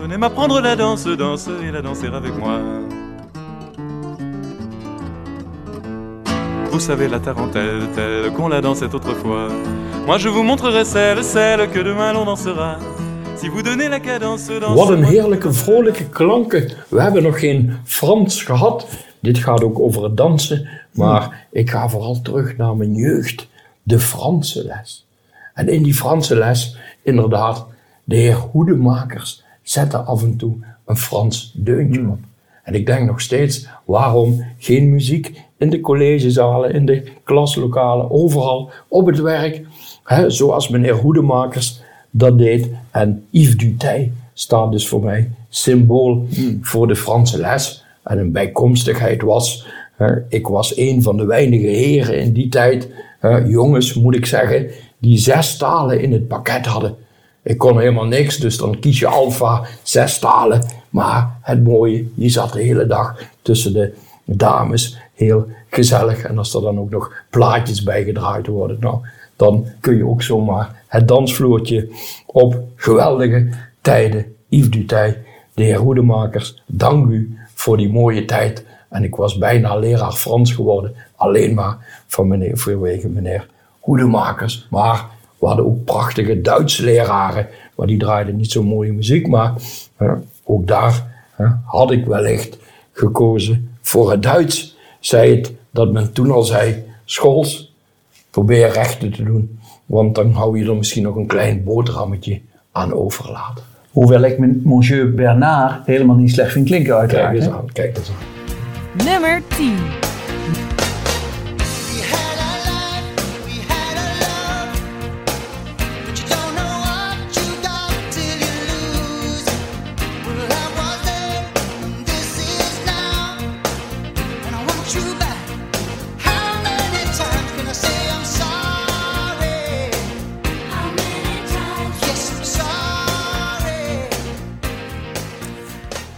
Venez 0.00 0.16
m'apprendre 0.16 0.60
la 0.60 0.74
danse, 0.76 1.06
danse 1.16 1.48
et 1.62 1.70
la 1.70 1.82
danser 1.82 2.08
avec 2.12 2.36
moi. 2.36 2.58
Vous 6.74 6.80
savez 6.80 7.06
la 7.06 7.20
tarentelle, 7.20 7.88
telle 7.94 8.32
qu'on 8.32 8.48
la 8.48 8.60
dansait 8.60 8.92
autrefois. 8.92 9.48
Moi 10.06 10.18
je 10.18 10.28
vous 10.28 10.42
montrerai 10.42 10.84
celle, 10.84 11.22
celle 11.22 11.70
que 11.70 11.78
demain 11.78 12.12
l'on 12.12 12.24
dansera. 12.24 12.80
Si 13.36 13.46
vous 13.48 13.62
donnez 13.62 13.88
la 13.88 14.00
cadence, 14.00 14.48
danse. 14.48 14.76
Wat 14.76 14.88
een 14.88 15.04
heerlijke, 15.04 15.52
vrolijke 15.52 16.08
klanken. 16.08 16.70
We 16.88 17.00
hebben 17.00 17.22
nog 17.22 17.38
geen 17.38 17.76
Frans 17.84 18.42
gehad. 18.42 18.88
Dit 19.20 19.38
gaat 19.38 19.62
ook 19.62 19.78
over 19.78 20.02
het 20.02 20.16
dansen. 20.16 20.68
Maar 20.90 21.46
ik 21.52 21.70
ga 21.70 21.88
vooral 21.88 22.20
terug 22.20 22.56
naar 22.56 22.76
mijn 22.76 22.94
jeugd. 22.94 23.48
De 23.82 24.00
Franse 24.00 24.64
les. 24.64 25.06
En 25.54 25.68
in 25.68 25.82
die 25.82 25.94
Franse 25.94 26.36
les, 26.36 26.76
inderdaad, 27.02 27.66
de 28.04 28.16
heer 28.16 28.36
Hoedemakers 28.36 29.44
zette 29.62 29.98
af 29.98 30.22
en 30.22 30.36
toe 30.36 30.54
een 30.84 30.96
Frans 30.96 31.52
deuntje 31.56 32.00
op. 32.00 32.18
En 32.62 32.74
ik 32.74 32.86
denk 32.86 33.06
nog 33.06 33.20
steeds, 33.20 33.68
waarom 33.84 34.44
geen 34.58 34.90
muziek 34.90 35.42
in 35.64 35.70
de 35.70 35.80
collegezalen, 35.80 36.72
in 36.72 36.86
de 36.86 37.02
klaslokalen, 37.24 38.10
overal, 38.10 38.70
op 38.88 39.06
het 39.06 39.20
werk. 39.20 39.62
Hè, 40.04 40.30
zoals 40.30 40.68
meneer 40.68 40.94
Hoedemakers 40.94 41.80
dat 42.10 42.38
deed. 42.38 42.68
En 42.90 43.24
Yves 43.30 43.56
Dutey 43.56 44.12
staat 44.34 44.72
dus 44.72 44.88
voor 44.88 45.02
mij 45.02 45.30
symbool 45.48 46.26
voor 46.60 46.86
de 46.86 46.96
Franse 46.96 47.38
les. 47.38 47.84
En 48.02 48.18
een 48.18 48.32
bijkomstigheid 48.32 49.22
was, 49.22 49.66
hè, 49.96 50.12
ik 50.28 50.46
was 50.46 50.76
een 50.76 51.02
van 51.02 51.16
de 51.16 51.24
weinige 51.24 51.66
heren 51.66 52.18
in 52.18 52.32
die 52.32 52.48
tijd, 52.48 52.88
hè, 53.20 53.36
jongens 53.36 53.94
moet 53.94 54.16
ik 54.16 54.26
zeggen, 54.26 54.66
die 54.98 55.18
zes 55.18 55.56
talen 55.56 56.00
in 56.00 56.12
het 56.12 56.28
pakket 56.28 56.66
hadden. 56.66 56.94
Ik 57.42 57.58
kon 57.58 57.78
helemaal 57.78 58.06
niks, 58.06 58.36
dus 58.36 58.56
dan 58.56 58.78
kies 58.78 58.98
je 58.98 59.06
alfa, 59.06 59.62
zes 59.82 60.18
talen. 60.18 60.64
Maar 60.90 61.38
het 61.42 61.64
mooie, 61.64 62.04
je 62.14 62.28
zat 62.28 62.52
de 62.52 62.62
hele 62.62 62.86
dag 62.86 63.22
tussen 63.42 63.72
de 63.72 63.94
dames, 64.24 64.98
heel 65.14 65.46
gezellig. 65.68 66.22
En 66.22 66.38
als 66.38 66.54
er 66.54 66.60
dan 66.60 66.78
ook 66.78 66.90
nog 66.90 67.12
plaatjes 67.30 67.82
bij 67.82 68.04
gedraaid 68.04 68.46
worden, 68.46 68.76
nou, 68.80 68.98
dan 69.36 69.66
kun 69.80 69.96
je 69.96 70.06
ook 70.06 70.22
zomaar 70.22 70.82
het 70.86 71.08
dansvloertje 71.08 71.88
op 72.26 72.62
geweldige 72.76 73.48
tijden. 73.80 74.34
Yves 74.48 74.70
Dutey, 74.70 75.22
de 75.54 75.62
heer 75.62 75.78
Hoedemakers, 75.78 76.62
dank 76.66 77.10
u 77.10 77.38
voor 77.54 77.76
die 77.76 77.92
mooie 77.92 78.24
tijd. 78.24 78.66
En 78.88 79.04
ik 79.04 79.16
was 79.16 79.38
bijna 79.38 79.76
leraar 79.76 80.12
Frans 80.12 80.52
geworden, 80.52 80.94
alleen 81.16 81.54
maar 81.54 82.02
van 82.06 82.28
meneer, 82.28 82.56
vanwege 82.58 83.08
meneer 83.08 83.46
Hoedemakers. 83.80 84.66
Maar 84.70 85.04
we 85.38 85.46
hadden 85.46 85.66
ook 85.66 85.84
prachtige 85.84 86.40
Duitse 86.40 86.84
leraren, 86.84 87.46
maar 87.76 87.86
die 87.86 87.98
draaiden 87.98 88.36
niet 88.36 88.50
zo 88.50 88.62
mooie 88.62 88.92
muziek. 88.92 89.26
Maar 89.26 89.54
ook 90.44 90.66
daar 90.66 91.12
had 91.64 91.90
ik 91.90 92.06
wellicht 92.06 92.58
gekozen 92.92 93.73
voor 93.94 94.10
het 94.10 94.22
Duits. 94.22 94.76
Zei 95.00 95.36
het 95.36 95.52
dat 95.70 95.92
men 95.92 96.12
toen 96.12 96.30
al 96.30 96.42
zei, 96.42 96.84
schools, 97.04 97.74
probeer 98.30 98.72
rechten 98.72 99.12
te 99.12 99.22
doen. 99.22 99.58
Want 99.86 100.14
dan 100.14 100.32
hou 100.32 100.58
je 100.58 100.64
er 100.64 100.76
misschien 100.76 101.02
nog 101.02 101.16
een 101.16 101.26
klein 101.26 101.64
boterhammetje 101.64 102.40
aan 102.72 102.92
overlaten. 102.92 103.64
Hoewel 103.90 104.22
ik 104.22 104.38
mijn 104.38 104.60
Monsieur 104.64 105.14
Bernard 105.14 105.86
helemaal 105.86 106.16
niet 106.16 106.30
slecht 106.30 106.52
vind 106.52 106.66
klinken 106.66 106.96
uiteraard. 106.96 107.30
Kijk 107.30 107.44
eens 107.44 107.54
aan, 107.54 107.72
kijk 107.72 107.96
eens 107.96 108.10
aan. 108.10 109.06
Nummer 109.06 109.42
10. 109.56 110.03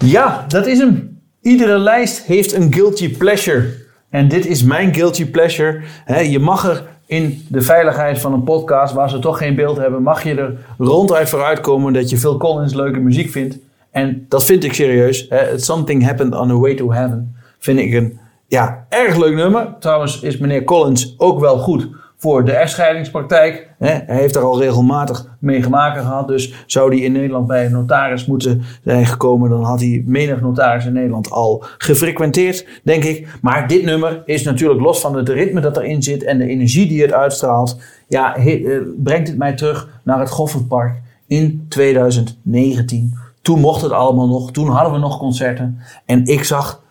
Ja, 0.07 0.45
dat 0.49 0.67
is 0.67 0.79
hem. 0.79 1.21
Iedere 1.43 1.79
lijst 1.79 2.23
heeft 2.23 2.53
een 2.53 2.73
guilty 2.73 3.17
pleasure. 3.17 3.75
En 4.11 4.29
dit 4.29 4.47
is 4.47 4.63
mijn 4.63 4.95
guilty 4.95 5.31
pleasure. 5.31 5.81
Je 6.29 6.39
mag 6.39 6.65
er 6.69 6.83
in 7.07 7.47
de 7.49 7.61
veiligheid 7.61 8.19
van 8.19 8.33
een 8.33 8.43
podcast 8.43 8.95
waar 8.95 9.11
ze 9.11 9.19
toch 9.19 9.39
geen 9.39 9.55
beeld 9.55 9.77
hebben, 9.77 10.03
mag 10.03 10.23
je 10.23 10.35
er 10.35 10.57
ronduit 10.79 11.29
vooruit 11.29 11.61
komen 11.61 11.93
dat 11.93 12.11
je 12.11 12.17
Phil 12.17 12.37
Collins 12.37 12.75
leuke 12.75 13.01
muziek 13.01 13.31
vindt. 13.31 13.59
En 13.91 14.27
dat 14.29 14.45
vind 14.45 14.65
ik 14.65 14.73
serieus. 14.73 15.29
It's 15.29 15.65
Something 15.65 16.05
Happened 16.05 16.35
on 16.35 16.49
the 16.49 16.59
Way 16.59 16.75
to 16.75 16.93
Heaven 16.93 17.37
vind 17.59 17.79
ik 17.79 17.93
een 17.93 18.19
ja, 18.47 18.87
erg 18.89 19.17
leuk 19.17 19.35
nummer. 19.35 19.75
Trouwens 19.81 20.21
is 20.21 20.39
meneer 20.39 20.65
Collins 20.65 21.15
ook 21.19 21.41
wel 21.41 21.59
goed 21.59 21.89
voor 22.17 22.45
de 22.45 22.53
echtscheidingspraktijk. 22.53 23.71
Hè. 23.79 23.91
Hij 24.07 24.17
heeft 24.17 24.35
daar 24.35 24.43
al 24.43 24.61
regelmatig 24.61 25.37
mee 25.39 25.69
maken 25.69 26.03
gehad. 26.03 26.29
Dus 26.29 26.65
zou 26.67 26.95
hij 26.95 27.05
in 27.05 27.13
Nederland 27.13 27.47
bij 27.47 27.65
een 27.65 27.73
notaris 27.73 28.27
moeten 28.27 28.63
zijn 28.85 29.07
gekomen... 29.07 29.51
dan 29.51 29.65
had 29.65 29.81
hij 29.81 30.03
menig 30.07 30.41
notaris 30.41 30.87
in 30.87 30.93
Nederland 30.93 31.31
al 31.31 31.65
gefrequenteerd, 31.79 32.67
denk 32.83 33.05
ik. 33.05 33.29
Maar 33.41 33.69
dit 33.69 33.85
nummer 33.85 34.23
is 34.25 34.43
natuurlijk 34.43 34.81
los 34.81 35.01
van 35.01 35.17
het 35.17 35.29
ritme 35.29 35.61
dat 35.61 35.77
erin 35.77 36.03
zit... 36.03 36.25
en 36.25 36.39
de 36.39 36.47
energie 36.47 36.89
die 36.89 37.03
het 37.03 37.13
uitstraalt... 37.13 37.81
ja, 38.09 38.37
eh, 38.37 38.81
brengt 38.97 39.29
het 39.29 39.39
mij 39.39 39.55
terug 39.55 39.89
naar 40.03 40.21
het 40.21 40.31
Goffertpark 40.31 41.01
in 41.27 41.67
2019. 41.69 43.19
Toen 43.43 43.61
mocht 43.61 43.83
het 43.83 43.93
allemaal 43.93 44.29
nog. 44.29 44.51
Toen 44.51 44.69
hadden 44.69 44.93
we 44.93 44.99
nog 44.99 45.19
concerten. 45.19 45.79
En 46.05 46.27
ik 46.27 46.45
zag 46.45 46.85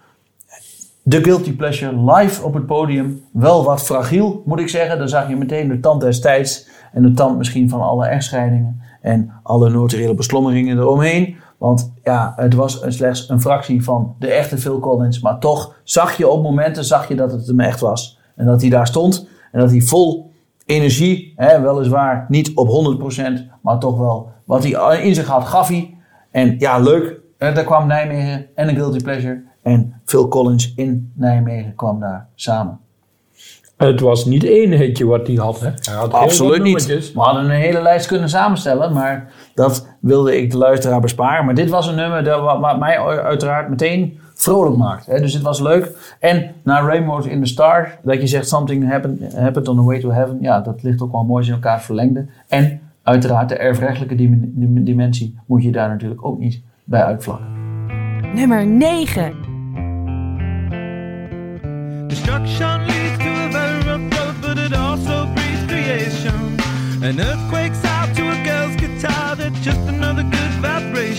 de 1.08 1.24
Guilty 1.24 1.56
Pleasure 1.56 2.12
live 2.14 2.44
op 2.44 2.54
het 2.54 2.66
podium. 2.66 3.22
Wel 3.32 3.64
wat 3.64 3.82
fragiel, 3.82 4.42
moet 4.46 4.60
ik 4.60 4.70
zeggen. 4.70 4.98
Dan 4.98 5.10
zag 5.10 5.30
je 5.30 5.36
meteen 5.36 5.68
de 5.68 5.80
tand 5.80 6.02
destijds. 6.02 6.68
En 6.94 7.02
de 7.02 7.12
tand 7.12 7.38
misschien 7.38 7.70
van 7.70 7.82
alle 7.82 8.06
echtscheidingen. 8.06 8.82
En 9.02 9.32
alle 9.44 9.70
notariële 9.70 10.14
beslommeringen 10.14 10.78
eromheen. 10.78 11.36
Want 11.58 11.94
ja, 12.04 12.34
het 12.36 12.54
was 12.54 12.84
slechts 12.88 13.30
een 13.30 13.42
fractie 13.42 13.84
van 13.84 14.16
de 14.20 14.28
echte 14.28 14.58
Phil 14.58 14.80
Collins. 14.80 15.20
Maar 15.20 15.40
toch 15.40 15.76
zag 15.84 16.18
je 16.18 16.28
op 16.28 16.44
momenten 16.44 16.86
zag 16.86 17.08
je 17.08 17.16
dat 17.16 17.32
het 17.32 17.48
hem 17.48 17.60
echt 17.60 17.80
was. 17.80 18.20
En 18.36 18.46
dat 18.46 18.62
hij 18.62 18.70
daar 18.70 18.88
stond. 18.88 19.28
En 19.52 19.60
dat 19.60 19.70
hij 19.70 19.82
vol 19.82 20.32
energie, 20.66 21.34
hè, 21.36 21.62
weliswaar 21.62 22.26
niet 22.30 22.52
op 22.56 22.68
100%. 22.68 23.48
Maar 23.62 23.80
toch 23.80 23.98
wel 23.98 24.32
wat 24.46 24.64
hij 24.64 25.02
in 25.02 25.16
zich 25.16 25.28
had, 25.28 25.44
gaf 25.44 25.68
hij. 25.68 25.98
En 26.32 26.56
ja, 26.60 26.80
leuk. 26.80 27.24
Daar 27.38 27.64
kwam 27.64 27.88
Nijmegen 27.88 28.46
en 28.56 28.70
een 28.70 28.76
Guilty 28.76 29.04
Pleasure. 29.04 29.44
En 29.66 29.94
Phil 30.06 30.28
Collins 30.28 30.74
in 30.76 31.12
Nijmegen 31.16 31.76
kwam 31.76 32.00
daar 32.00 32.28
samen. 32.36 32.80
Het 33.78 34.00
was 34.00 34.26
niet 34.26 34.44
één 34.44 34.72
hitje 34.72 35.06
wat 35.06 35.28
hij 35.28 35.36
had. 35.36 35.60
Hè? 35.60 35.66
Hij 35.66 35.94
had 35.96 36.12
heel 36.12 36.22
Absoluut 36.22 36.64
niet. 36.64 37.14
We 37.14 37.20
hadden 37.20 37.44
een 37.44 37.50
hele 37.50 37.82
lijst 37.82 38.08
kunnen 38.08 38.30
samenstellen, 38.30 38.94
maar 38.94 39.32
dat 39.54 39.88
wilde 40.00 40.38
ik 40.42 40.52
de 40.52 40.58
luisteraar 40.58 41.00
besparen. 41.00 41.46
Maar 41.46 41.54
dit 41.56 41.70
was 41.70 41.88
een 41.88 41.96
nummer 41.96 42.24
dat, 42.24 42.42
wat, 42.42 42.60
wat 42.60 42.80
mij 42.80 43.00
uiteraard 43.00 43.70
meteen 43.70 44.20
vrolijk 44.34 44.78
maakt. 44.78 45.06
Hè? 45.06 45.20
Dus 45.20 45.34
dit 45.34 45.42
was 45.42 45.60
leuk. 45.60 46.16
En 46.20 46.52
naar 46.64 46.84
Rainbows 46.86 47.26
in 47.26 47.42
the 47.42 47.48
Stars, 47.48 47.90
dat 48.04 48.22
je 48.22 48.28
zegt 48.28 48.48
something 48.48 48.90
happened, 48.90 49.36
happened 49.36 49.68
on 49.68 49.76
the 49.76 49.84
way 49.84 50.00
to 50.00 50.12
heaven. 50.12 50.38
Ja, 50.42 50.60
dat 50.62 50.84
ligt 50.84 51.02
ook 51.02 51.12
wel 51.12 51.24
mooi 51.24 51.46
in 51.48 51.54
elkaar 51.54 51.82
verlengde. 51.82 52.26
En 52.48 52.80
uiteraard 53.04 53.50
de 53.50 53.56
erfrechtelijke 53.56 54.16
dim- 54.16 54.52
dim- 54.56 54.84
dimensie 54.84 55.40
moet 55.46 55.64
je 55.64 55.72
daar 55.72 55.90
natuurlijk 55.90 56.26
ook 56.26 56.40
niet 56.40 56.62
bij 56.84 57.04
uitvlakken. 57.04 57.48
Nummer 58.34 58.66
9. 58.68 59.55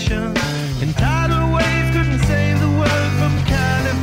Vibration. 0.07 0.37
And 0.81 0.97
tidal 0.97 1.51
waves 1.51 1.95
couldn't 1.95 2.19
save 2.19 2.59
the 2.59 2.69
world 2.69 3.11
from 3.19 3.33
Californication. 3.45 3.95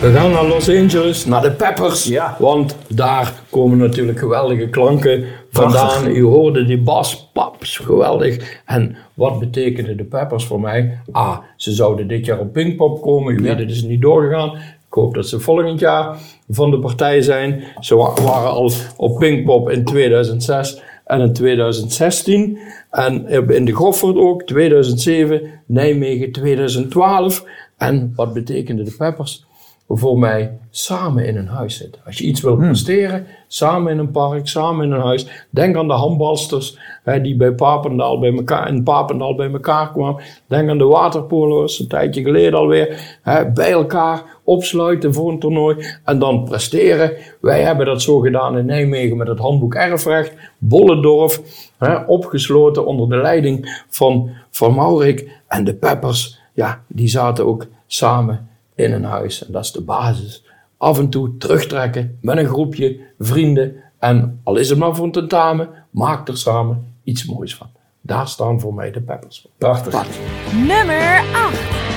We 0.00 0.12
gaan 0.12 0.30
naar 0.30 0.46
Los 0.46 0.68
Angeles, 0.68 1.24
naar 1.24 1.42
de 1.42 1.50
Peppers. 1.50 2.04
Ja. 2.04 2.36
Want 2.38 2.76
daar 2.88 3.32
komen 3.50 3.78
natuurlijk 3.78 4.18
geweldige 4.18 4.68
klanken 4.68 5.24
vandaan. 5.50 5.86
Prachtig. 5.86 6.14
U 6.14 6.22
hoorde 6.22 6.64
die 6.64 6.78
bas, 6.78 7.30
paps, 7.32 7.78
geweldig. 7.78 8.60
En 8.64 8.96
wat 9.14 9.38
betekenen 9.38 9.96
de 9.96 10.04
Peppers 10.04 10.44
voor 10.44 10.60
mij? 10.60 10.98
Ah, 11.12 11.38
ze 11.56 11.72
zouden 11.72 12.08
dit 12.08 12.26
jaar 12.26 12.38
op 12.38 12.52
Pinkpop 12.52 13.02
komen. 13.02 13.34
U 13.34 13.42
weet, 13.42 13.58
het 13.58 13.70
is 13.70 13.82
niet 13.82 14.00
doorgegaan. 14.00 14.58
Ik 14.88 14.94
hoop 14.94 15.14
dat 15.14 15.28
ze 15.28 15.40
volgend 15.40 15.80
jaar 15.80 16.18
van 16.48 16.70
de 16.70 16.78
partij 16.78 17.22
zijn. 17.22 17.62
Ze 17.80 17.96
wa- 17.96 18.14
waren 18.22 18.50
al 18.50 18.72
op 18.96 19.18
Pinkpop 19.18 19.70
in 19.70 19.84
2006 19.84 20.82
en 21.04 21.20
in 21.20 21.32
2016. 21.32 22.58
En 22.90 23.28
in 23.48 23.64
de 23.64 23.72
Goffert 23.72 24.16
ook, 24.16 24.42
2007. 24.42 25.50
Nijmegen 25.66 26.32
2012. 26.32 27.44
En 27.76 28.12
wat 28.16 28.32
betekenen 28.32 28.84
de 28.84 28.94
Peppers? 28.98 29.46
Voor 29.88 30.18
mij 30.18 30.58
samen 30.70 31.26
in 31.26 31.36
een 31.36 31.48
huis 31.48 31.76
zitten. 31.76 32.02
Als 32.04 32.18
je 32.18 32.24
iets 32.24 32.40
wil 32.40 32.56
presteren, 32.56 33.26
samen 33.46 33.92
in 33.92 33.98
een 33.98 34.10
park, 34.10 34.48
samen 34.48 34.84
in 34.84 34.92
een 34.92 35.00
huis. 35.00 35.46
Denk 35.50 35.76
aan 35.76 35.86
de 35.86 35.94
handbalsters 35.94 36.78
hè, 37.04 37.20
die 37.20 37.36
bij 37.36 37.52
Papendal 37.52 38.18
bij 38.18 38.32
elkaar, 38.32 38.68
in 38.68 38.82
Papendal 38.82 39.34
bij 39.34 39.52
elkaar 39.52 39.92
kwamen. 39.92 40.22
Denk 40.46 40.70
aan 40.70 40.78
de 40.78 40.84
waterpolo's, 40.84 41.78
een 41.78 41.88
tijdje 41.88 42.22
geleden 42.22 42.58
alweer. 42.58 43.18
Hè, 43.22 43.52
bij 43.52 43.70
elkaar 43.70 44.22
opsluiten 44.44 45.14
voor 45.14 45.30
een 45.30 45.38
toernooi 45.38 45.76
en 46.04 46.18
dan 46.18 46.44
presteren. 46.44 47.12
Wij 47.40 47.62
hebben 47.62 47.86
dat 47.86 48.02
zo 48.02 48.18
gedaan 48.18 48.58
in 48.58 48.66
Nijmegen 48.66 49.16
met 49.16 49.28
het 49.28 49.38
handboek 49.38 49.74
erfrecht. 49.74 50.32
Bollendorf, 50.58 51.40
hè, 51.78 51.96
opgesloten 51.96 52.86
onder 52.86 53.08
de 53.08 53.16
leiding 53.16 53.82
van, 53.88 54.30
van 54.50 54.74
Maurik. 54.74 55.30
En 55.46 55.64
de 55.64 55.74
Peppers, 55.74 56.40
ja, 56.54 56.82
die 56.86 57.08
zaten 57.08 57.46
ook 57.46 57.66
samen 57.86 58.47
in 58.78 58.92
een 58.92 59.04
huis. 59.04 59.46
En 59.46 59.52
dat 59.52 59.64
is 59.64 59.72
de 59.72 59.82
basis. 59.82 60.44
Af 60.76 60.98
en 60.98 61.08
toe 61.08 61.36
terugtrekken 61.36 62.18
met 62.20 62.38
een 62.38 62.46
groepje 62.46 63.00
vrienden. 63.18 63.74
En 63.98 64.40
al 64.44 64.56
is 64.56 64.68
het 64.68 64.78
maar 64.78 64.94
voor 64.94 65.04
een 65.04 65.12
tentamen, 65.12 65.68
maak 65.90 66.28
er 66.28 66.38
samen 66.38 66.94
iets 67.04 67.24
moois 67.24 67.54
van. 67.54 67.70
Daar 68.00 68.28
staan 68.28 68.60
voor 68.60 68.74
mij 68.74 68.90
de 68.90 69.00
peppers 69.00 69.40
voor. 69.40 69.50
Prachtig. 69.58 70.06
Nummer 70.52 71.24
8. 71.32 71.87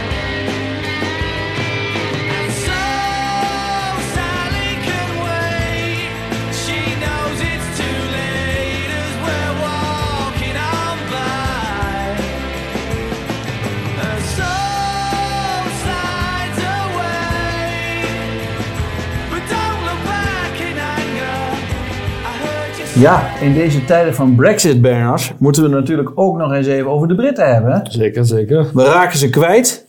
Ja, 23.02 23.40
in 23.40 23.54
deze 23.54 23.86
tijden 23.86 24.16
van 24.16 24.36
Brexit, 24.36 24.82
Bernard, 24.82 25.34
moeten 25.38 25.64
we 25.64 25.70
natuurlijk 25.70 26.12
ook 26.16 26.38
nog 26.38 26.54
eens 26.54 26.68
even 26.68 26.92
over 26.92 27.08
de 27.08 27.16
Britten 27.16 27.54
hebben. 27.54 27.82
Zeker, 27.90 28.26
zeker. 28.26 28.68
We 28.74 28.84
raken 28.84 29.18
ze 29.18 29.30
kwijt. 29.30 29.86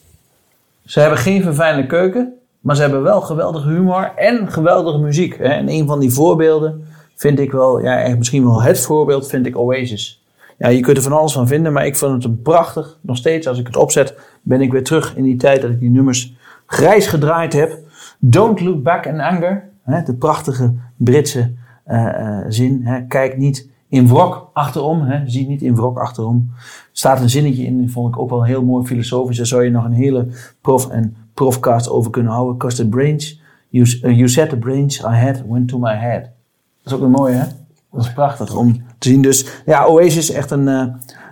Ze 0.84 1.00
hebben 1.00 1.18
geen 1.18 1.42
verfijnde 1.42 1.86
keuken, 1.86 2.32
maar 2.60 2.76
ze 2.76 2.82
hebben 2.82 3.02
wel 3.02 3.20
geweldige 3.20 3.68
humor 3.68 4.12
en 4.16 4.52
geweldige 4.52 4.98
muziek. 4.98 5.38
Hè? 5.38 5.44
En 5.44 5.68
een 5.68 5.86
van 5.86 6.00
die 6.00 6.10
voorbeelden 6.10 6.86
vind 7.14 7.38
ik 7.38 7.52
wel, 7.52 7.80
ja, 7.80 8.00
echt 8.00 8.18
misschien 8.18 8.44
wel 8.44 8.62
het 8.62 8.80
voorbeeld, 8.80 9.28
vind 9.28 9.46
ik 9.46 9.58
Oasis. 9.58 10.24
Ja, 10.58 10.68
je 10.68 10.80
kunt 10.80 10.96
er 10.96 11.02
van 11.02 11.12
alles 11.12 11.32
van 11.32 11.48
vinden, 11.48 11.72
maar 11.72 11.86
ik 11.86 11.96
vond 11.96 12.12
het 12.12 12.24
een 12.24 12.42
prachtig. 12.42 12.98
Nog 13.00 13.16
steeds, 13.16 13.46
als 13.46 13.58
ik 13.58 13.66
het 13.66 13.76
opzet, 13.76 14.14
ben 14.42 14.60
ik 14.60 14.72
weer 14.72 14.84
terug 14.84 15.16
in 15.16 15.22
die 15.22 15.36
tijd 15.36 15.62
dat 15.62 15.70
ik 15.70 15.80
die 15.80 15.90
nummers 15.90 16.34
grijs 16.66 17.06
gedraaid 17.06 17.52
heb. 17.52 17.78
Don't 18.18 18.60
look 18.60 18.82
back 18.82 19.06
in 19.06 19.20
anger. 19.20 19.68
Hè? 19.82 20.02
De 20.02 20.14
prachtige 20.14 20.74
Britse 20.96 21.52
zin. 22.48 22.80
Hè? 22.84 23.06
Kijk 23.06 23.36
niet 23.36 23.70
in 23.88 24.08
wrok 24.08 24.50
achterom. 24.52 25.00
Hè? 25.00 25.28
Zie 25.28 25.48
niet 25.48 25.62
in 25.62 25.74
wrok 25.74 25.98
achterom. 25.98 26.50
staat 26.92 27.20
een 27.20 27.30
zinnetje 27.30 27.64
in, 27.64 27.78
die 27.78 27.90
vond 27.90 28.14
ik 28.14 28.20
ook 28.20 28.30
wel 28.30 28.44
heel 28.44 28.64
mooi 28.64 28.86
filosofisch. 28.86 29.36
Daar 29.36 29.46
zou 29.46 29.64
je 29.64 29.70
nog 29.70 29.84
een 29.84 29.92
hele 29.92 30.28
prof 30.60 30.88
en 30.88 31.16
profcast 31.34 31.90
over 31.90 32.10
kunnen 32.10 32.32
houden. 32.32 32.56
Because 32.56 32.76
the 32.76 32.88
brains, 32.88 33.40
you, 33.68 34.28
said 34.28 34.48
the 34.48 34.56
brains 34.56 35.00
I 35.00 35.14
had 35.14 35.42
went 35.48 35.68
to 35.68 35.78
my 35.78 35.94
head. 35.94 36.22
Dat 36.22 36.92
is 36.92 36.92
ook 36.92 37.02
een 37.02 37.10
mooie, 37.10 37.34
hè? 37.34 37.44
Dat 37.92 38.04
is 38.04 38.12
prachtig 38.12 38.56
om 38.56 38.82
te 38.98 39.08
zien. 39.08 39.22
Dus 39.22 39.62
ja, 39.66 39.86
Oasis 39.86 40.16
is 40.16 40.30
echt 40.30 40.50
een 40.50 40.68
eh, 40.68 40.86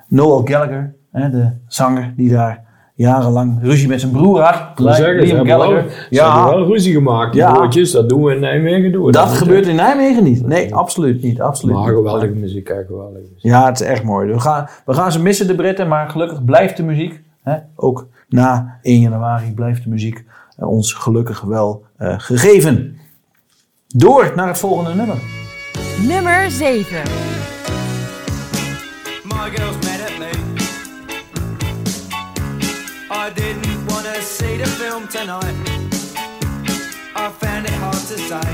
Noel 0.08 0.40
Gallagher, 0.44 0.94
hè, 1.10 1.30
de 1.30 1.50
zanger 1.66 2.12
die 2.16 2.30
daar 2.30 2.64
jarenlang 3.00 3.58
ruzie 3.62 3.88
met 3.88 4.00
zijn 4.00 4.12
broer 4.12 4.40
Liam 4.76 5.46
wel, 5.46 5.58
Gallagher. 5.58 5.90
ze 5.90 6.06
Ja, 6.10 6.34
hebben 6.44 6.58
wel 6.58 6.68
ruzie 6.72 6.92
gemaakt. 6.92 7.32
Die 7.32 7.40
Ja. 7.40 7.52
broodjes, 7.52 7.90
dat 7.90 8.08
doen 8.08 8.22
we 8.22 8.34
in 8.34 8.40
Nijmegen. 8.40 8.92
Doen 8.92 9.04
we 9.04 9.12
dat 9.12 9.28
gebeurt 9.28 9.66
in 9.66 9.74
Nijmegen 9.74 10.24
niet. 10.24 10.46
Nee, 10.46 10.74
absoluut 10.74 11.22
niet. 11.22 11.40
Absoluut 11.40 11.74
Maar 11.76 11.84
niet. 11.86 11.94
geweldige 11.96 12.32
muziek, 12.32 12.68
hè, 12.68 12.84
geweldige 12.86 13.20
muziek. 13.34 13.38
Ja, 13.52 13.66
het 13.66 13.80
is 13.80 13.86
echt 13.86 14.02
mooi. 14.02 14.32
We 14.32 14.40
gaan, 14.40 14.68
we 14.86 14.94
gaan 14.94 15.12
ze 15.12 15.22
missen, 15.22 15.46
de 15.46 15.54
Britten, 15.54 15.88
maar 15.88 16.10
gelukkig 16.10 16.44
blijft 16.44 16.76
de 16.76 16.82
muziek. 16.82 17.20
Hè? 17.42 17.56
Ook 17.76 18.06
na 18.28 18.78
1 18.82 19.00
januari 19.00 19.52
blijft 19.54 19.82
de 19.84 19.90
muziek 19.90 20.24
eh, 20.56 20.68
ons 20.68 20.92
gelukkig 20.92 21.40
wel 21.40 21.84
eh, 21.96 22.14
gegeven. 22.18 22.96
Door 23.88 24.32
naar 24.36 24.46
het 24.46 24.58
volgende 24.58 24.94
nummer. 24.94 25.16
Nummer 26.08 26.50
7. 26.50 26.96
To 33.34 34.22
see 34.22 34.56
the 34.56 34.66
film 34.66 35.06
tonight. 35.08 35.54
I 37.14 37.30
found 37.30 37.66
it 37.66 37.72
hard 37.72 38.02
to 38.10 38.18
say. 38.28 38.48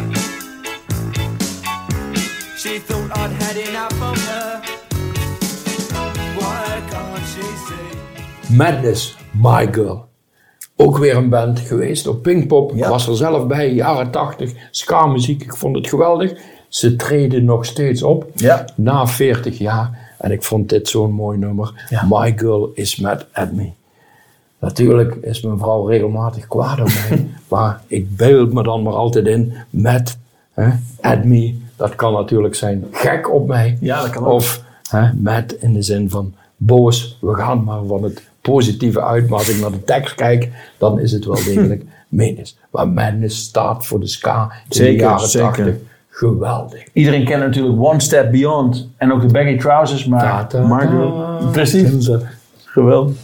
She 2.57 2.79
thought 2.79 3.11
I'd 3.17 3.33
had 3.43 3.57
enough 3.57 4.03
of 4.03 4.17
her. 4.29 4.63
Why 6.39 6.83
can't 6.91 7.27
she 7.33 7.43
see? 7.67 8.57
Madness, 8.57 9.17
My 9.33 9.67
Girl. 9.73 10.09
Ook 10.77 10.99
weer 10.99 11.17
een 11.17 11.29
band 11.29 11.61
geweest 11.61 12.07
op 12.07 12.23
Pinkpop. 12.23 12.73
Ik 12.73 12.85
was 12.85 13.09
er 13.09 13.17
zelf 13.17 13.47
bij, 13.47 13.73
jaren 13.73 14.11
80. 14.11 14.53
Ska 14.71 15.07
muziek, 15.07 15.43
ik 15.43 15.57
vond 15.57 15.77
het 15.77 15.89
geweldig. 15.89 16.33
Ze 16.69 16.97
treden 16.97 17.45
nog 17.45 17.65
steeds 17.65 18.03
op. 18.03 18.27
Ja. 18.35 18.65
Na 18.75 19.07
40 19.07 19.59
jaar. 19.59 20.15
En 20.19 20.31
ik 20.31 20.43
vond 20.43 20.69
dit 20.69 20.89
zo'n 20.89 21.13
mooi 21.13 21.39
nummer. 21.39 21.87
Ja. 21.89 22.07
My 22.09 22.33
Girl 22.37 22.71
is 22.75 22.97
mad 22.97 23.27
at 23.33 23.53
me. 23.53 23.73
Natuurlijk 24.67 25.15
is 25.15 25.41
mijn 25.41 25.59
vrouw 25.59 25.87
regelmatig 25.87 26.47
kwaad 26.47 26.81
op 26.81 26.89
mij. 27.09 27.27
maar 27.49 27.81
ik 27.87 28.17
beeld 28.17 28.53
me 28.53 28.63
dan 28.63 28.83
maar 28.83 28.93
altijd 28.93 29.27
in 29.27 29.53
met 29.71 30.19
hè. 30.53 30.71
Dat 31.77 31.95
kan 31.95 32.13
natuurlijk 32.13 32.55
zijn 32.55 32.85
gek 32.91 33.33
op 33.33 33.47
mij. 33.47 33.79
Ja, 33.81 34.01
dat 34.01 34.11
kan 34.11 34.25
ook. 34.25 34.33
Of 34.33 34.63
hè, 34.91 35.13
mad 35.13 35.53
in 35.53 35.73
de 35.73 35.83
zin 35.83 36.11
van 36.11 36.35
boos. 36.57 37.19
We 37.21 37.35
gaan 37.35 37.65
maar 37.65 37.81
van 37.87 38.03
het 38.03 38.23
positieve 38.41 39.03
uit. 39.03 39.29
Maar 39.29 39.39
als 39.39 39.49
ik 39.49 39.61
naar 39.61 39.71
de 39.71 39.85
tekst 39.85 40.15
kijk, 40.15 40.51
dan 40.79 40.99
is 41.01 41.13
het 41.13 41.25
wel 41.25 41.45
degelijk 41.55 41.85
menens. 42.09 42.59
Maar 42.71 42.89
madness 42.89 43.39
staat 43.39 43.87
voor 43.87 44.01
de 44.01 44.07
ska 44.07 44.53
in 44.69 44.85
de 44.85 44.95
jaren 44.95 45.29
zeker. 45.29 45.49
80. 45.49 45.75
Geweldig. 46.09 46.85
Iedereen 46.93 47.25
kent 47.25 47.43
natuurlijk 47.43 47.83
One 47.83 48.01
Step 48.01 48.31
Beyond 48.31 48.89
en 48.97 49.13
ook 49.13 49.21
de 49.21 49.27
Baggy 49.27 49.57
Trousers, 49.57 50.07
maar 50.07 50.47
Margot, 50.69 51.41
ta. 51.41 51.47
precies, 51.53 52.11
geweldig. 52.65 53.17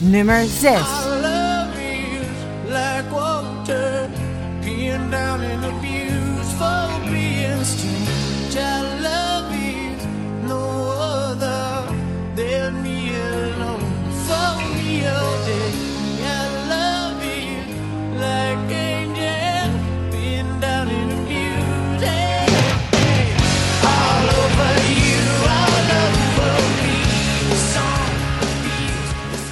Nummer 0.00 0.44
6. 0.46 1.15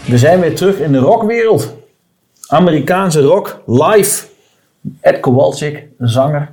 We 0.06 0.18
zijn 0.18 0.40
weer 0.40 0.54
terug 0.54 0.78
in 0.78 0.92
de 0.92 0.98
rockwereld. 0.98 1.76
Amerikaanse 2.46 3.20
rock, 3.20 3.62
live. 3.66 4.26
Ed 5.00 5.20
Kowalczyk, 5.20 5.86
een 5.98 6.08
zanger. 6.08 6.52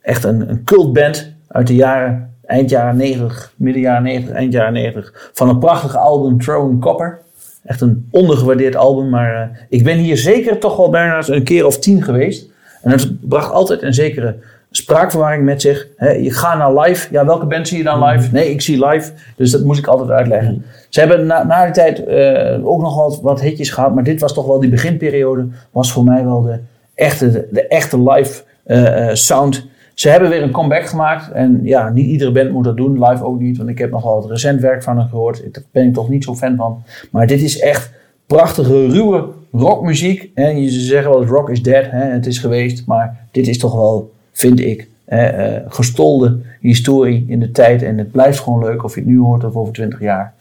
Echt 0.00 0.24
een, 0.24 0.48
een 0.50 0.64
cultband 0.64 1.32
uit 1.48 1.66
de 1.66 1.74
jaren, 1.74 2.34
eind 2.44 2.70
jaren 2.70 2.96
90, 2.96 3.52
midden 3.56 3.82
jaren 3.82 4.02
90, 4.02 4.34
eind 4.34 4.52
jaren 4.52 4.72
90. 4.72 5.30
Van 5.32 5.48
een 5.48 5.58
prachtige 5.58 5.98
album 5.98 6.38
Throwing 6.38 6.80
Copper. 6.80 7.20
Echt 7.64 7.80
een 7.80 8.08
ondergewaardeerd 8.10 8.76
album, 8.76 9.08
maar 9.08 9.34
eh, 9.34 9.58
ik 9.68 9.84
ben 9.84 9.98
hier 9.98 10.16
zeker 10.16 10.58
toch 10.58 10.76
wel 10.76 10.90
bijna 10.90 11.22
een 11.26 11.44
keer 11.44 11.66
of 11.66 11.78
tien 11.78 12.02
geweest. 12.02 12.48
En 12.82 12.90
het 12.90 13.28
bracht 13.28 13.52
altijd 13.52 13.82
een 13.82 13.94
zekere 13.94 14.36
spraakverwarring 14.70 15.44
met 15.44 15.60
zich. 15.60 15.88
Hè, 15.96 16.10
je 16.10 16.32
gaat 16.32 16.58
naar 16.58 16.74
live. 16.74 17.08
Ja, 17.10 17.26
welke 17.26 17.46
band 17.46 17.68
zie 17.68 17.78
je 17.78 17.84
dan 17.84 18.04
live? 18.04 18.32
Nee, 18.32 18.50
ik 18.50 18.60
zie 18.60 18.86
live. 18.86 19.12
Dus 19.36 19.50
dat 19.50 19.64
moest 19.64 19.78
ik 19.78 19.86
altijd 19.86 20.10
uitleggen. 20.10 20.64
Ze 20.88 21.00
hebben 21.00 21.26
na, 21.26 21.44
na 21.44 21.64
die 21.64 21.74
tijd 21.74 22.04
eh, 22.04 22.66
ook 22.66 22.80
nog 22.80 22.96
wat, 22.96 23.20
wat 23.20 23.40
hitjes 23.40 23.70
gehad. 23.70 23.94
Maar 23.94 24.04
dit 24.04 24.20
was 24.20 24.34
toch 24.34 24.46
wel 24.46 24.60
die 24.60 24.70
beginperiode. 24.70 25.48
Was 25.70 25.92
voor 25.92 26.04
mij 26.04 26.24
wel 26.24 26.42
de 26.42 26.58
echte, 26.94 27.30
de, 27.30 27.48
de 27.50 27.66
echte 27.66 28.02
live 28.02 28.42
eh, 28.64 29.08
eh, 29.08 29.14
sound. 29.14 29.68
Ze 29.94 30.08
hebben 30.08 30.30
weer 30.30 30.42
een 30.42 30.50
comeback 30.50 30.86
gemaakt. 30.86 31.32
En 31.32 31.60
ja, 31.62 31.88
niet 31.88 32.06
iedere 32.06 32.32
band 32.32 32.50
moet 32.50 32.64
dat 32.64 32.76
doen. 32.76 33.04
Live 33.04 33.24
ook 33.24 33.40
niet. 33.40 33.56
Want 33.56 33.68
ik 33.68 33.78
heb 33.78 33.90
nogal 33.90 34.20
wat 34.20 34.30
recent 34.30 34.60
werk 34.60 34.82
van 34.82 34.98
hen 34.98 35.08
gehoord. 35.08 35.54
Daar 35.54 35.64
ben 35.70 35.86
ik 35.86 35.94
toch 35.94 36.08
niet 36.08 36.24
zo 36.24 36.34
fan 36.34 36.56
van. 36.56 36.82
Maar 37.10 37.26
dit 37.26 37.42
is 37.42 37.58
echt 37.58 37.90
prachtige, 38.26 38.86
ruwe 38.86 39.28
rockmuziek. 39.52 40.30
En 40.34 40.62
je 40.62 40.70
zeggen 40.70 41.10
wel, 41.10 41.24
rock 41.24 41.50
is 41.50 41.62
dead. 41.62 41.84
Hè, 41.90 42.04
het 42.04 42.26
is 42.26 42.38
geweest. 42.38 42.86
Maar 42.86 43.26
dit 43.30 43.48
is 43.48 43.58
toch 43.58 43.74
wel, 43.74 44.12
vind 44.40 44.60
ik, 44.60 44.88
eh, 45.04 45.56
gestolde 45.68 46.38
historie 46.60 47.24
in 47.28 47.40
de 47.40 47.50
tijd. 47.50 47.82
En 47.82 47.98
het 47.98 48.10
blijft 48.12 48.38
gewoon 48.38 48.64
leuk 48.64 48.84
of 48.84 48.94
je 48.94 49.00
het 49.00 49.08
nu 49.08 49.18
hoort 49.18 49.44
of 49.44 49.54
over 49.54 49.72
20 49.72 50.00
jaar. 50.00 50.34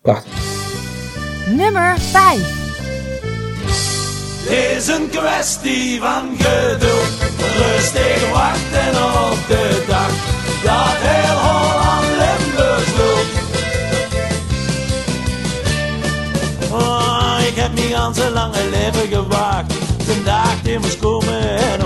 Prachtig. 0.00 0.32
Nummer 1.56 1.94
5. 1.98 2.60
Het 4.44 4.76
is 4.76 4.88
een 4.88 5.08
kwestie 5.10 6.00
van 6.00 6.28
geduld, 6.38 7.12
rustig 7.38 8.30
wachten 8.32 8.92
op 9.30 9.38
de 9.48 9.84
dag 9.88 10.10
dat 10.62 10.96
heel 11.06 11.38
Holland 11.44 12.06
Limburg 12.20 12.96
loopt. 12.98 13.40
Oh, 16.72 17.38
ik 17.46 17.54
heb 17.54 17.72
niet 17.74 17.94
aan 17.94 18.14
zijn 18.14 18.32
lange 18.32 18.68
leven 18.70 19.08
gewacht, 19.08 19.72
vandaag 19.98 20.62
die 20.62 20.78
moest 20.78 20.98
komen 20.98 21.58
en 21.58 21.81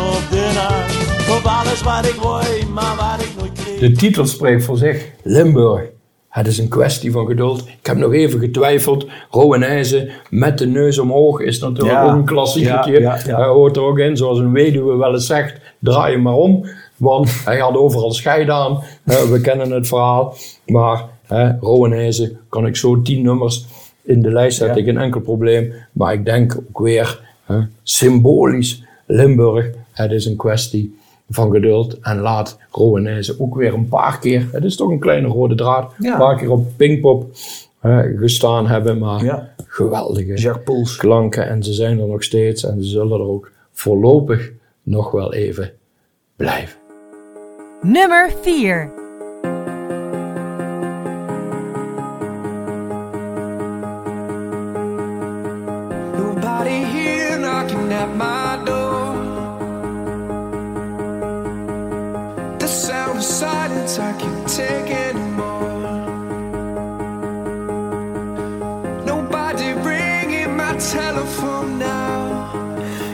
op 1.37 1.43
alles 1.45 1.83
wat 1.83 2.07
ik 2.07 2.15
wou, 2.23 2.45
maar 2.75 2.97
wat 2.97 3.27
ik 3.27 3.31
nooit 3.39 3.53
kreeg. 3.53 3.79
De 3.79 3.93
titel 3.93 4.27
spreekt 4.27 4.65
voor 4.65 4.77
zich. 4.77 5.11
Limburg. 5.23 5.81
Het 6.29 6.47
is 6.47 6.59
een 6.59 6.69
kwestie 6.69 7.11
van 7.13 7.27
geduld. 7.27 7.61
Ik 7.61 7.87
heb 7.87 7.97
nog 7.97 8.13
even 8.13 8.41
getwijfeld. 8.41 9.07
Rowenijzen 9.31 10.09
met 10.31 10.59
de 10.59 10.67
neus 10.67 10.99
omhoog 10.99 11.41
is 11.41 11.59
natuurlijk 11.59 11.91
Ja. 11.97 12.05
ook 12.05 12.13
een 12.13 12.25
klassiekertje. 12.25 12.93
Ja, 12.93 12.99
ja, 13.01 13.21
ja. 13.27 13.37
Hij 13.37 13.47
hoort 13.47 13.77
er 13.77 13.83
ook 13.83 13.99
in, 13.99 14.17
zoals 14.17 14.39
een 14.39 14.53
weduwe 14.53 14.97
wel 14.97 15.13
eens 15.13 15.27
zegt, 15.27 15.61
draai 15.79 16.13
je 16.13 16.19
maar 16.19 16.35
om. 16.35 16.67
Want 16.97 17.31
hij 17.45 17.59
had 17.59 17.77
overal 17.77 18.13
scheid 18.13 18.49
aan. 18.49 18.83
We 19.05 19.41
kennen 19.43 19.71
het 19.71 19.89
verhaal. 19.89 20.35
Maar 20.67 21.05
hè, 21.27 21.51
Rowenijzen 21.61 22.39
kan 22.49 22.67
ik 22.67 22.77
zo 22.77 23.03
tien 23.03 23.23
nummers 23.23 23.67
in 24.03 24.23
de 24.23 24.31
lijst 24.31 24.59
zetten. 24.59 24.85
Ja. 24.85 24.93
Geen 24.93 25.01
enkel 25.01 25.21
probleem. 25.21 25.73
Maar 25.93 26.13
ik 26.13 26.25
denk 26.25 26.57
ook 26.69 26.79
weer 26.79 27.21
hè, 27.45 27.59
symbolisch 27.83 28.83
Limburg. 29.07 29.67
Het 29.97 30.11
is 30.11 30.27
een 30.27 30.37
kwestie 30.37 30.99
van 31.31 31.51
geduld. 31.51 31.99
En 32.01 32.19
laat 32.21 32.59
Rowanese 32.71 33.41
ook 33.41 33.55
weer 33.55 33.75
een 33.75 33.89
paar 33.89 34.19
keer, 34.19 34.49
het 34.53 34.65
is 34.65 34.77
toch 34.77 34.91
een 34.91 34.99
kleine 34.99 35.29
rode 35.29 35.55
draad, 35.55 35.93
Ja. 35.99 36.13
een 36.13 36.19
paar 36.19 36.37
keer 36.37 36.51
op 36.51 36.67
Pinkpop 36.77 37.31
hè, 37.81 38.17
gestaan 38.17 38.67
hebben. 38.67 38.99
Maar 38.99 39.25
Ja. 39.25 39.49
geweldige 39.67 40.61
klanken. 40.99 41.49
En 41.49 41.63
ze 41.63 41.73
zijn 41.73 42.01
er 42.01 42.07
nog 42.07 42.23
steeds. 42.23 42.65
En 42.65 42.83
ze 42.85 42.89
zullen 42.91 43.21
er 43.21 43.27
ook 43.27 43.51
voorlopig 43.73 44.53
nog 44.83 45.11
wel 45.11 45.33
even 45.35 45.71
blijven. 46.37 46.77
Nummer 47.83 48.33
4. 48.43 48.91
Nobody 56.19 56.71
here 56.93 57.39
knocking 57.39 57.93
at 57.93 58.09
my 58.17 58.46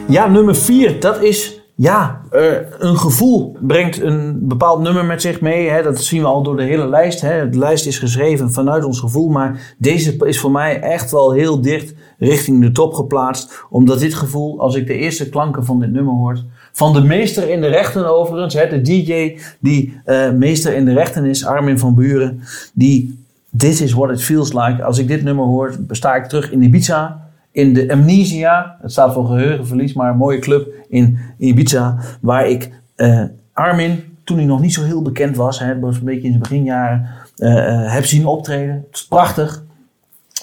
Ja, 0.08 0.28
nummer 0.28 0.56
4, 0.56 1.00
dat 1.00 1.22
is 1.22 1.61
ja, 1.74 2.20
eh, 2.30 2.52
een 2.78 2.96
gevoel 2.96 3.56
brengt 3.61 4.00
een 4.00 4.38
bepaald 4.42 4.80
nummer 4.80 5.04
met 5.04 5.22
zich 5.22 5.40
mee. 5.40 5.68
Hè. 5.68 5.82
Dat 5.82 6.02
zien 6.02 6.20
we 6.20 6.26
al 6.26 6.42
door 6.42 6.56
de 6.56 6.62
hele 6.62 6.88
lijst. 6.88 7.20
Hè. 7.20 7.48
De 7.48 7.58
lijst 7.58 7.87
is 7.87 7.98
geschreven 7.98 8.52
vanuit 8.52 8.85
ons 8.85 9.00
gevoel, 9.00 9.28
maar 9.28 9.74
deze 9.78 10.16
is 10.26 10.40
voor 10.40 10.50
mij 10.50 10.80
echt 10.80 11.11
wel 11.11 11.32
heel 11.32 11.61
dicht 11.61 11.94
richting 12.18 12.61
de 12.61 12.72
top 12.72 12.94
geplaatst. 12.94 13.64
Omdat 13.70 13.98
dit 13.98 14.14
gevoel, 14.14 14.61
als 14.61 14.74
ik 14.74 14.87
de 14.87 14.94
eerste 14.94 15.28
klanken 15.28 15.64
van 15.64 15.80
dit 15.80 15.92
nummer 15.92 16.14
hoor, 16.14 16.44
van 16.72 16.92
de 16.92 17.00
meester 17.00 17.50
in 17.50 17.61
de 17.61 17.68
rechten 17.68 18.16
overigens, 18.16 18.54
hè, 18.54 18.68
de 18.68 18.80
DJ 18.80 19.38
die 19.61 20.00
eh, 20.04 20.30
meester 20.30 20.74
in 20.74 20.85
de 20.85 20.92
rechten 20.92 21.24
is, 21.24 21.46
Armin 21.46 21.78
van 21.78 21.94
Buren, 21.94 22.40
die 22.74 23.20
This 23.56 23.80
is 23.80 23.92
what 23.92 24.11
it 24.11 24.22
feels 24.22 24.52
like. 24.52 24.85
Als 24.85 24.98
ik 24.98 25.08
dit 25.08 25.22
nummer 25.22 25.44
hoor, 25.44 25.76
sta 25.88 26.14
ik 26.14 26.24
terug 26.24 26.50
in 26.50 26.62
Ibiza 26.62 27.31
in 27.52 27.74
de 27.74 27.92
Amnesia. 27.92 28.76
Het 28.82 28.92
staat 28.92 29.12
voor 29.12 29.26
geheugenverlies, 29.26 29.92
maar 29.92 30.10
een 30.10 30.16
mooie 30.16 30.38
club 30.38 30.68
in 30.88 31.18
Ibiza. 31.38 31.98
Waar 32.20 32.48
ik 32.48 32.70
eh, 32.94 33.24
Armin, 33.52 34.16
toen 34.24 34.36
hij 34.36 34.46
nog 34.46 34.60
niet 34.60 34.72
zo 34.72 34.82
heel 34.82 35.02
bekend 35.02 35.36
was, 35.36 35.58
hè, 35.58 35.72
een 35.72 35.80
beetje 35.80 36.22
in 36.22 36.28
zijn 36.28 36.38
beginjaren, 36.38 37.08
eh, 37.36 37.84
eh, 37.84 37.92
heb 37.92 38.04
zien 38.04 38.26
optreden. 38.26 38.74
Het 38.74 38.96
is 38.96 39.06
prachtig. 39.06 39.64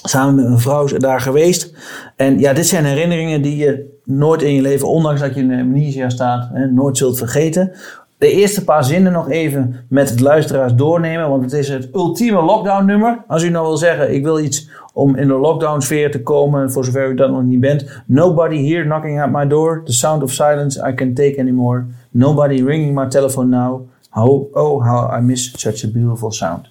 Samen 0.02 0.34
met 0.34 0.44
mijn 0.44 0.58
vrouw 0.58 0.86
daar 0.86 1.20
geweest. 1.20 1.74
En 2.16 2.38
ja, 2.38 2.52
dit 2.52 2.66
zijn 2.66 2.84
herinneringen 2.84 3.42
die 3.42 3.56
je 3.56 3.98
nooit 4.04 4.42
in 4.42 4.54
je 4.54 4.62
leven, 4.62 4.88
ondanks 4.88 5.20
dat 5.20 5.34
je 5.34 5.40
in 5.40 5.48
de 5.48 5.56
Amnesia 5.56 6.08
staat, 6.08 6.48
hè, 6.52 6.66
nooit 6.66 6.96
zult 6.96 7.18
vergeten. 7.18 7.72
De 8.20 8.32
eerste 8.32 8.64
paar 8.64 8.84
zinnen 8.84 9.12
nog 9.12 9.30
even 9.30 9.76
met 9.88 10.18
de 10.18 10.22
luisteraars 10.22 10.74
doornemen. 10.74 11.28
Want 11.28 11.42
het 11.42 11.52
is 11.52 11.68
het 11.68 11.88
ultieme 11.94 12.42
lockdown 12.42 12.84
nummer. 12.84 13.24
Als 13.26 13.42
u 13.42 13.50
nou 13.50 13.66
wil 13.66 13.76
zeggen, 13.76 14.14
ik 14.14 14.22
wil 14.22 14.38
iets 14.38 14.68
om 14.92 15.16
in 15.16 15.26
de 15.26 15.34
lockdown 15.34 15.80
sfeer 15.80 16.10
te 16.10 16.22
komen. 16.22 16.72
Voor 16.72 16.84
zover 16.84 17.10
u 17.10 17.14
dat 17.14 17.30
nog 17.30 17.42
niet 17.42 17.60
bent. 17.60 18.02
Nobody 18.06 18.68
here 18.68 18.82
knocking 18.82 19.22
at 19.22 19.30
my 19.30 19.46
door. 19.46 19.82
The 19.84 19.92
sound 19.92 20.22
of 20.22 20.32
silence 20.32 20.88
I 20.88 20.94
can 20.94 21.14
take 21.14 21.34
anymore. 21.38 21.84
Nobody 22.10 22.62
ringing 22.62 22.94
my 22.94 23.06
telephone 23.06 23.56
now. 23.56 23.80
How, 24.08 24.56
oh, 24.56 24.84
how 24.84 25.18
I 25.18 25.22
miss 25.22 25.52
such 25.56 25.84
a 25.84 25.88
beautiful 25.88 26.30
sound. 26.30 26.70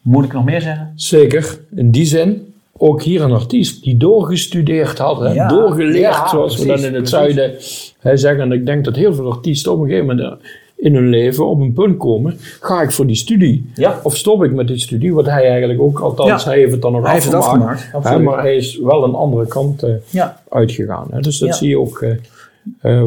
Moet 0.00 0.24
ik 0.24 0.32
nog 0.32 0.44
meer 0.44 0.60
zeggen? 0.60 0.92
Zeker, 0.94 1.60
in 1.74 1.90
die 1.90 2.06
zin. 2.06 2.53
Ook 2.76 3.02
hier 3.02 3.22
een 3.22 3.32
artiest 3.32 3.82
die 3.84 3.96
doorgestudeerd 3.96 4.98
had? 4.98 5.34
Ja. 5.34 5.48
doorgeleerd, 5.48 5.98
Ja, 5.98 6.28
zoals 6.28 6.58
we 6.58 6.66
dan 6.66 6.76
in 6.76 6.82
het 6.82 6.92
precies. 6.92 7.10
zuiden 7.10 7.52
hè, 7.98 8.16
zeggen. 8.16 8.40
En 8.40 8.52
ik 8.52 8.66
denk 8.66 8.84
dat 8.84 8.96
heel 8.96 9.14
veel 9.14 9.30
artiesten 9.32 9.72
op 9.72 9.80
een 9.80 9.86
gegeven 9.88 10.06
moment 10.06 10.26
eh, 10.42 10.48
in 10.76 10.94
hun 10.94 11.08
leven 11.08 11.46
op 11.48 11.60
een 11.60 11.72
punt 11.72 11.96
komen. 11.96 12.36
Ga 12.60 12.82
ik 12.82 12.90
voor 12.90 13.06
die 13.06 13.16
studie? 13.16 13.70
Ja. 13.74 14.00
Of 14.02 14.16
stop 14.16 14.44
ik 14.44 14.52
met 14.52 14.68
die 14.68 14.78
studie? 14.78 15.14
Wat 15.14 15.26
hij 15.26 15.48
eigenlijk 15.48 15.80
ook, 15.80 15.98
althans, 16.00 16.44
hij 16.44 16.58
heeft 16.58 16.72
het 16.72 16.82
dan 16.82 16.92
nog 16.92 17.02
Hij 17.02 17.12
heeft 17.12 17.24
het 17.24 17.34
afgemaakt. 17.34 17.80
afgemaakt, 17.80 18.08
Hè, 18.08 18.18
maar 18.18 18.40
hij 18.40 18.56
is 18.56 18.78
wel 18.78 19.04
een 19.04 19.14
andere 19.14 19.46
kant 19.46 19.82
eh, 19.82 20.24
uitgegaan. 20.48 21.06
Hè? 21.10 21.20
Dus 21.20 21.38
dat 21.38 21.56
zie 21.56 21.68
je 21.68 21.78
ook 21.78 22.02
eh, 22.02 22.12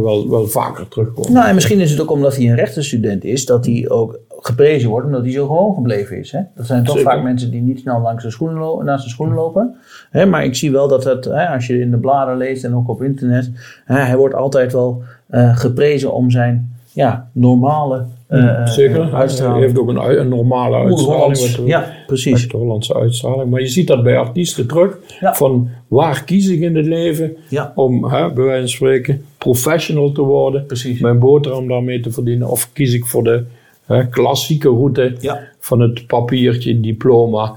wel, 0.02 0.30
wel 0.30 0.48
vaker 0.48 0.88
terugkomen. 0.88 1.32
Nou, 1.34 1.48
en 1.48 1.56
misschien 1.56 1.80
is 1.80 1.92
het 1.92 2.02
ook 2.02 2.12
omdat 2.12 2.36
hij 2.36 2.46
een 2.46 2.56
rechtenstudent 2.56 3.24
is, 3.24 3.46
dat 3.46 3.66
hij 3.66 3.86
ook 3.90 4.20
geprezen 4.40 4.90
wordt 4.90 5.06
omdat 5.06 5.22
hij 5.22 5.32
zo 5.32 5.48
gewoon 5.48 5.74
gebleven 5.74 6.18
is. 6.18 6.32
Hè? 6.32 6.40
Dat 6.56 6.66
zijn 6.66 6.84
toch 6.84 6.98
Zeker. 6.98 7.12
vaak 7.12 7.24
mensen 7.24 7.52
die 7.52 7.62
niet 7.62 7.80
snel 7.80 8.02
langs 8.02 8.24
de 8.24 8.32
schoenen 8.32 8.86
naast 8.86 9.04
de 9.04 9.10
schoenen 9.10 9.36
lopen. 9.36 9.76
Hè? 10.12 10.26
Maar 10.26 10.44
ik 10.46 10.56
zie 10.56 10.72
wel 10.72 10.88
dat 10.88 11.04
het, 11.04 11.26
hè, 11.26 11.48
als 11.48 11.68
je 11.68 11.80
in 11.80 11.92
de 11.92 11.98
bladen 11.98 12.38
leest 12.38 12.64
en 12.64 12.76
ook 12.76 12.90
op 12.90 13.04
internet, 13.04 13.52
hè, 13.86 14.00
hij 14.00 14.18
wordt 14.18 14.36
altijd 14.36 14.72
wel 14.74 15.02
eh, 15.28 15.58
geprezen 15.58 16.14
om 16.14 16.32
zijn 16.32 16.76
ja, 16.92 17.30
normale 17.32 18.06
eh, 18.28 18.66
Zeker, 18.68 19.00
eh, 19.02 19.12
hij 19.12 19.20
uitstraling. 19.20 19.62
heeft 19.64 19.78
ook 19.80 19.88
een, 19.90 20.20
een 20.20 20.28
normale 20.30 20.76
uitstraling. 20.76 21.00
Oer-Hollands. 21.10 21.56
wat- 21.58 21.68
Ja, 21.68 21.86
precies. 22.08 22.48
De 22.48 22.58
Hollandse 22.58 22.96
uitstraling. 22.96 23.50
Maar 23.50 23.62
je 23.62 23.68
ziet 23.68 23.88
dat 23.88 24.04
bij 24.04 24.18
artiesten 24.18 24.68
terug. 24.68 24.98
Ja. 25.20 25.34
Van 25.34 25.70
waar 25.88 26.24
kies 26.24 26.48
ik 26.50 26.60
in 26.62 26.76
het 26.76 26.86
leven 26.86 27.38
Ja. 27.50 27.72
om, 27.76 28.06
hè, 28.06 28.34
bij 28.34 28.44
wijze 28.44 28.60
van 28.62 28.68
spreken, 28.70 29.26
professional 29.38 30.12
te 30.12 30.22
worden. 30.22 30.66
Precies. 30.66 31.00
Mijn 31.00 31.20
boterham 31.20 31.68
daarmee 31.68 32.00
te 32.00 32.12
verdienen. 32.12 32.48
Of 32.50 32.70
kies 32.74 32.94
ik 32.94 33.06
voor 33.06 33.24
de 33.24 33.44
hè, 33.88 34.08
klassieke 34.08 34.68
route 34.70 35.16
Ja. 35.20 35.40
van 35.60 35.80
het 35.80 36.08
papiertje, 36.08 36.80
diploma. 36.80 37.54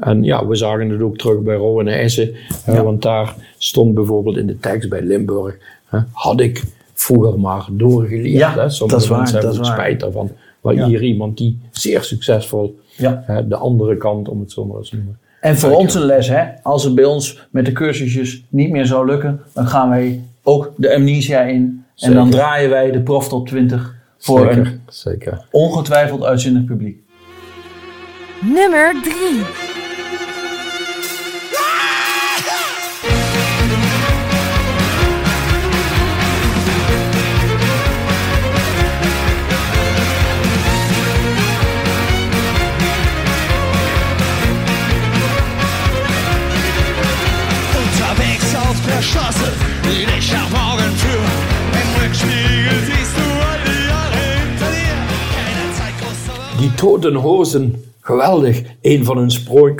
En 0.00 0.22
ja, 0.22 0.46
we 0.46 0.54
zagen 0.56 0.88
het 0.90 1.00
ook 1.00 1.16
terug 1.16 1.38
bij 1.40 1.56
Rowan 1.56 1.88
Essen. 1.88 2.30
hè, 2.64 2.72
Ja. 2.74 2.82
Want 2.82 3.02
daar 3.02 3.34
stond 3.58 3.94
bijvoorbeeld 3.94 4.36
in 4.36 4.46
de 4.46 4.58
tekst 4.58 4.88
bij 4.88 5.02
Limburg. 5.02 5.58
hè, 5.86 5.98
had 6.12 6.40
ik 6.40 6.64
vroeger 6.94 7.40
maar 7.40 7.66
doorgeleerd. 7.70 8.28
Ja, 8.38 8.54
hè. 8.58 8.68
Sommige 8.68 8.94
dat 8.98 9.02
is 9.02 9.08
waar, 9.08 9.18
mensen 9.18 9.38
hebben 9.40 9.64
spijt 9.64 10.00
daarvan. 10.00 10.30
Maar 10.60 10.74
hier 10.86 11.02
iemand 11.02 11.38
die 11.38 11.58
zeer 11.70 12.02
succesvol 12.02 12.78
hè, 12.96 13.48
de 13.48 13.56
andere 13.56 13.96
kant, 13.96 14.28
om 14.28 14.40
het 14.40 14.52
zo 14.52 14.64
maar 14.64 14.76
eens 14.76 14.88
te 14.88 14.96
noemen. 14.96 15.18
En 15.40 15.56
voor 15.56 15.70
ons 15.70 15.94
een 15.94 16.02
les, 16.04 16.28
hè? 16.28 16.42
als 16.62 16.84
het 16.84 16.94
bij 16.94 17.04
ons 17.04 17.46
met 17.50 17.64
de 17.66 17.72
cursusjes 17.72 18.42
niet 18.48 18.70
meer 18.70 18.86
zou 18.86 19.06
lukken, 19.06 19.40
dan 19.52 19.66
gaan 19.66 19.88
wij 19.88 20.20
ook 20.42 20.72
de 20.76 20.94
amnesia 20.94 21.40
in. 21.42 21.84
En 21.96 22.14
dan 22.14 22.30
draaien 22.30 22.70
wij 22.70 22.90
de 22.90 23.00
Prof 23.00 23.28
Top 23.28 23.46
20 23.46 23.94
voor 24.24 24.46
een 24.50 24.54
Zeker, 24.54 24.80
zeker. 24.86 25.46
ongetwijfeld 25.50 26.22
uitzinnig 26.22 26.64
publiek. 26.64 26.98
Nummer 28.40 28.94
3. 29.02 29.73
Toten 56.84 57.14
hozen, 57.14 57.84
geweldig. 58.00 58.62
Een 58.82 59.04
van 59.04 59.16
hun 59.16 59.30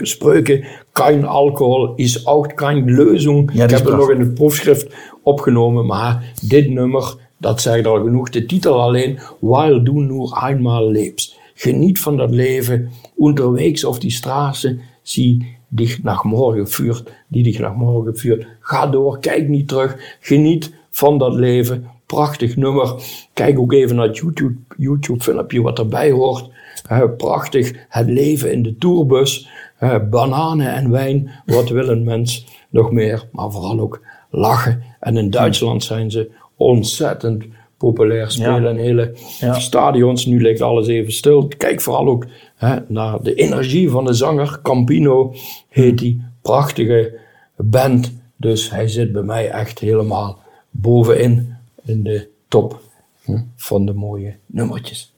spreuken, 0.07 0.65
kein 0.93 1.25
alcohol 1.25 1.93
is 1.97 2.27
ook 2.27 2.53
geen 2.55 2.85
lösung. 2.85 3.51
Ja, 3.53 3.65
Ik 3.65 3.71
heb 3.71 3.85
het 3.85 3.97
nog 3.97 4.11
in 4.11 4.21
het 4.21 4.35
proefschrift 4.35 4.95
opgenomen, 5.23 5.87
maar 5.87 6.33
dit 6.49 6.71
nummer, 6.71 7.15
dat 7.39 7.61
zegt 7.61 7.87
al 7.87 8.03
genoeg. 8.03 8.31
De 8.31 8.47
titel 8.47 8.83
alleen, 8.83 9.19
Weil 9.41 9.83
du 9.83 9.93
nur 9.93 10.33
einmal 10.43 10.91
lebst. 10.91 11.37
Geniet 11.55 12.01
van 12.01 12.17
dat 12.17 12.31
leven, 12.31 12.91
unterwegs 13.17 13.85
auf 13.85 13.99
die 13.99 14.11
Straße, 14.11 14.79
zie 15.03 15.57
dich 15.69 16.03
nach 16.03 16.25
morgen 16.25 16.67
führt, 16.67 17.05
die 17.29 17.43
dich 17.43 17.59
nach 17.59 17.77
morgen 17.77 18.17
führt. 18.17 18.47
Ga 18.61 18.87
door, 18.87 19.19
kijk 19.19 19.49
niet 19.49 19.69
terug, 19.69 19.97
geniet 20.21 20.73
van 20.91 21.19
dat 21.19 21.35
leven. 21.35 21.87
Prachtig 22.07 22.57
nummer. 22.57 22.95
Kijk 23.33 23.59
ook 23.59 23.73
even 23.73 23.97
naar 23.97 24.07
het 24.07 24.17
YouTube, 24.17 24.55
YouTube 24.77 25.23
filmpje 25.23 25.63
wat 25.63 25.79
erbij 25.79 26.11
hoort. 26.11 26.53
Eh, 26.89 27.03
prachtig, 27.17 27.73
het 27.89 28.09
leven 28.09 28.53
in 28.53 28.63
de 28.63 28.77
tourbus. 28.79 29.49
Eh, 29.79 29.97
bananen 30.11 30.73
en 30.75 30.91
wijn, 30.91 31.31
wat 31.47 31.69
wil 31.69 31.89
een 31.89 32.05
mens 32.05 32.47
nog 32.71 32.91
meer? 32.93 33.29
Maar 33.33 33.51
vooral 33.51 33.81
ook 33.81 34.01
lachen. 34.31 34.83
En 35.01 35.17
in 35.17 35.31
Duitsland 35.31 35.85
zijn 35.85 36.11
ze 36.11 36.31
ontzettend 36.57 37.45
populair. 37.77 38.31
Spelen 38.31 38.77
Ja. 38.77 38.83
hele 38.83 39.17
Ja. 39.41 39.59
stadions. 39.59 40.27
Nu 40.27 40.41
ligt 40.41 40.61
alles 40.61 40.87
even 40.87 41.13
stil. 41.13 41.49
Kijk 41.57 41.81
vooral 41.81 42.07
ook 42.07 42.27
hè, 42.57 42.77
naar 42.89 43.23
de 43.23 43.35
energie 43.35 43.91
van 43.91 44.05
de 44.05 44.13
zanger. 44.13 44.59
Campino 44.63 45.35
heet 45.69 45.99
die. 45.99 46.23
Prachtige 46.43 47.19
band. 47.57 48.13
Dus 48.37 48.71
hij 48.71 48.89
zit 48.89 49.13
bij 49.13 49.23
mij 49.23 49.51
echt 49.51 49.79
helemaal 49.79 50.39
bovenin 50.71 51.57
in 51.85 52.03
de 52.03 52.29
top 52.49 52.81
hm, 53.25 53.39
van 53.57 53.87
de 53.87 53.93
mooie 53.95 54.37
nummertjes. 54.47 55.15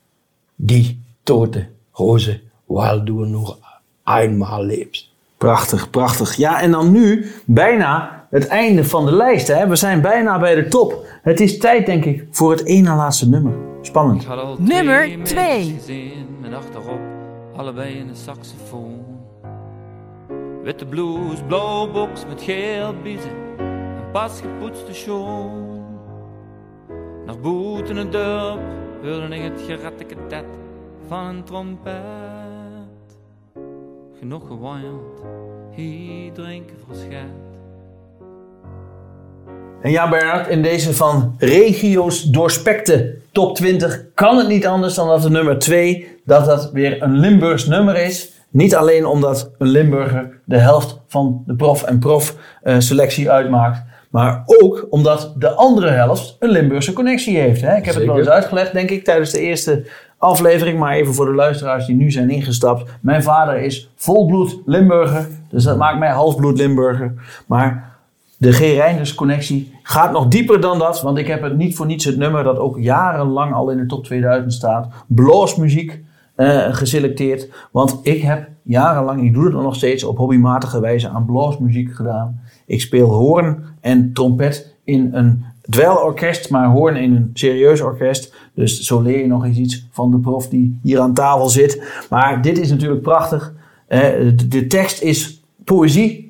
Die 0.56 1.00
tote 1.26 1.66
roze, 1.92 2.40
weil 2.66 3.04
du 3.04 3.24
nur 3.24 3.56
einmal 4.04 4.64
lebst. 4.64 5.10
Prachtig, 5.38 5.90
prachtig. 5.90 6.36
Ja, 6.36 6.60
en 6.60 6.70
dan 6.70 6.92
nu 6.92 7.26
bijna 7.44 8.26
het 8.30 8.46
einde 8.46 8.84
van 8.84 9.04
de 9.06 9.12
lijst. 9.12 9.48
Hè? 9.48 9.68
We 9.68 9.76
zijn 9.76 10.00
bijna 10.00 10.38
bij 10.38 10.54
de 10.54 10.68
top. 10.68 11.04
Het 11.22 11.40
is 11.40 11.58
tijd, 11.58 11.86
denk 11.86 12.04
ik, 12.04 12.26
voor 12.30 12.50
het 12.50 12.64
ene 12.64 12.94
laatste 12.94 13.28
nummer. 13.28 13.52
Spannend. 13.82 14.26
Nummer 14.58 15.02
twee 15.02 15.22
twee. 15.22 15.58
mensen 15.58 15.74
gezien 15.74 16.26
met 16.40 16.54
achterop 16.54 17.00
allebei 17.56 17.94
in 17.94 18.06
de 18.06 18.14
saxofoon. 18.14 19.04
Witte 20.62 20.86
blues, 20.86 21.38
blauwe 21.46 21.92
box 21.92 22.26
met 22.28 22.42
geel 22.42 22.94
biezen, 23.02 23.30
een 23.58 24.10
pas 24.12 24.40
gepoetste 24.40 24.94
schoen. 24.94 25.84
Naar 27.26 27.38
boet 27.38 27.88
in 27.88 27.96
het 27.96 28.12
dorp 28.12 28.60
hoorde 29.02 29.36
ik 29.36 29.42
het 29.42 29.60
geratteketet 29.66 30.44
van 31.08 31.26
een 31.26 31.44
trompet. 31.44 31.92
Genoeg 34.18 34.46
gewaaierd, 34.46 35.20
hier 35.70 36.32
drinken. 36.32 36.76
En 39.82 39.90
ja, 39.90 40.08
Bernard, 40.08 40.48
in 40.48 40.62
deze 40.62 40.94
van 40.94 41.34
regio's 41.38 42.22
doorspekte 42.22 43.18
top 43.32 43.54
20 43.56 44.04
kan 44.14 44.36
het 44.36 44.48
niet 44.48 44.66
anders 44.66 44.94
dan 44.94 45.08
dat 45.08 45.22
de 45.22 45.30
nummer 45.30 45.58
2, 45.58 46.18
dat 46.24 46.44
dat 46.44 46.70
weer 46.72 47.02
een 47.02 47.18
Limburgs 47.18 47.66
nummer 47.66 47.96
is. 47.96 48.32
Niet 48.50 48.74
alleen 48.74 49.06
omdat 49.06 49.50
een 49.58 49.68
Limburger 49.68 50.40
de 50.44 50.58
helft 50.58 51.00
van 51.06 51.42
de 51.46 51.54
prof 51.56 51.82
en 51.82 51.98
prof 51.98 52.36
eh, 52.62 52.74
selectie 52.78 53.30
uitmaakt, 53.30 53.82
maar 54.10 54.42
ook 54.46 54.86
omdat 54.90 55.34
de 55.36 55.50
andere 55.50 55.90
helft 55.90 56.36
een 56.38 56.50
Limburgse 56.50 56.92
connectie 56.92 57.38
heeft. 57.38 57.60
Hè? 57.60 57.76
Ik 57.76 57.84
heb 57.84 57.94
het 57.94 58.04
wel 58.04 58.18
eens 58.18 58.28
uitgelegd, 58.28 58.72
denk 58.72 58.90
ik, 58.90 59.04
tijdens 59.04 59.30
de 59.30 59.40
eerste 59.40 59.86
aflevering. 60.18 60.78
Maar 60.78 60.92
even 60.92 61.14
voor 61.14 61.26
de 61.26 61.34
luisteraars 61.34 61.86
die 61.86 61.96
nu 61.96 62.10
zijn 62.10 62.30
ingestapt. 62.30 62.90
Mijn 63.00 63.22
vader 63.22 63.62
is 63.62 63.90
volbloed 63.96 64.60
Limburger, 64.64 65.28
dus 65.48 65.64
dat 65.64 65.76
maakt 65.76 65.98
mij 65.98 66.10
halfbloed 66.10 66.58
Limburger. 66.58 67.14
Maar 67.46 67.96
de 68.36 68.52
G. 68.52 68.58
Reinders 68.58 69.14
connectie 69.14 69.74
gaat 69.82 70.12
nog 70.12 70.28
dieper 70.28 70.60
dan 70.60 70.78
dat. 70.78 71.02
Want 71.02 71.18
ik 71.18 71.26
heb 71.26 71.42
het 71.42 71.56
niet 71.56 71.76
voor 71.76 71.86
niets 71.86 72.04
het 72.04 72.16
nummer 72.16 72.44
dat 72.44 72.58
ook 72.58 72.78
jarenlang 72.78 73.54
al 73.54 73.70
in 73.70 73.76
de 73.76 73.86
top 73.86 74.04
2000 74.04 74.52
staat. 74.52 74.88
Bluesmuziek 75.06 76.04
eh 76.36 76.74
geselecteerd. 76.74 77.48
Want 77.70 77.98
ik 78.02 78.22
heb 78.22 78.48
jarenlang, 78.62 79.22
ik 79.22 79.34
doe 79.34 79.44
het 79.44 79.52
nog 79.52 79.74
steeds 79.74 80.04
op 80.04 80.16
hobbymatige 80.16 80.80
wijze 80.80 81.08
aan 81.08 81.24
bluesmuziek 81.24 81.94
gedaan. 81.94 82.40
Ik 82.66 82.80
speel 82.80 83.08
hoorn 83.08 83.64
en 83.80 84.12
trompet 84.12 84.74
in 84.84 85.08
een 85.12 85.44
dweilorkest, 85.70 86.50
maar 86.50 86.66
hoorn 86.68 86.96
in 86.96 87.14
een 87.14 87.30
serieus 87.32 87.80
orkest. 87.80 88.34
Dus 88.54 88.80
zo 88.80 89.00
leer 89.00 89.18
je 89.18 89.26
nog 89.26 89.44
eens 89.44 89.56
iets 89.56 89.86
van 89.90 90.10
de 90.10 90.18
prof 90.18 90.48
die 90.48 90.78
hier 90.82 91.00
aan 91.00 91.14
tafel 91.14 91.48
zit. 91.48 91.82
Maar 92.10 92.42
dit 92.42 92.58
is 92.58 92.70
natuurlijk 92.70 93.02
prachtig. 93.02 93.52
De, 94.48 94.66
tekst 94.68 95.02
is 95.02 95.42
poëzie. 95.64 96.28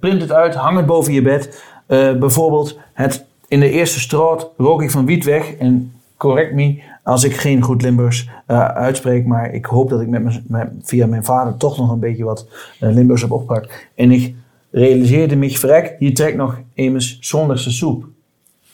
Print 0.00 0.20
het 0.20 0.32
uit, 0.32 0.54
hang 0.54 0.76
het 0.76 0.86
boven 0.86 1.12
je 1.12 1.22
bed. 1.22 1.62
Eh, 1.88 2.18
bijvoorbeeld 2.18 2.78
het, 2.92 3.24
in 3.48 3.60
de 3.60 3.70
eerste 3.70 4.00
stroot 4.00 4.50
rook 4.56 4.82
ik 4.82 4.90
van 4.90 5.06
wiet 5.06 5.24
weg. 5.24 5.54
En 5.54 5.92
correct 6.16 6.54
me 6.54 6.82
Als 7.02 7.24
ik 7.24 7.36
geen 7.36 7.62
goed 7.62 7.82
Limburgs 7.82 8.28
eh, 8.46 8.68
uitspreek, 8.68 9.26
maar 9.26 9.54
ik 9.54 9.64
hoop 9.64 9.90
dat 9.90 10.00
ik 10.00 10.08
met 10.08 10.42
via 10.82 11.06
mijn 11.06 11.24
vader 11.24 11.56
toch 11.56 11.78
nog 11.78 11.90
een 11.90 11.98
beetje 11.98 12.24
wat 12.24 12.46
eh, 12.80 12.90
Limburgs 12.90 13.22
heb 13.22 13.30
opgepakt. 13.30 13.88
En 13.94 14.10
ik 14.10 14.34
realiseerde 14.70 15.36
me, 15.36 15.50
verrek, 15.50 15.96
hier 15.98 16.14
trekt 16.14 16.36
nog 16.36 16.60
immers 16.74 17.18
zondagse 17.20 17.70
soep. 17.70 18.06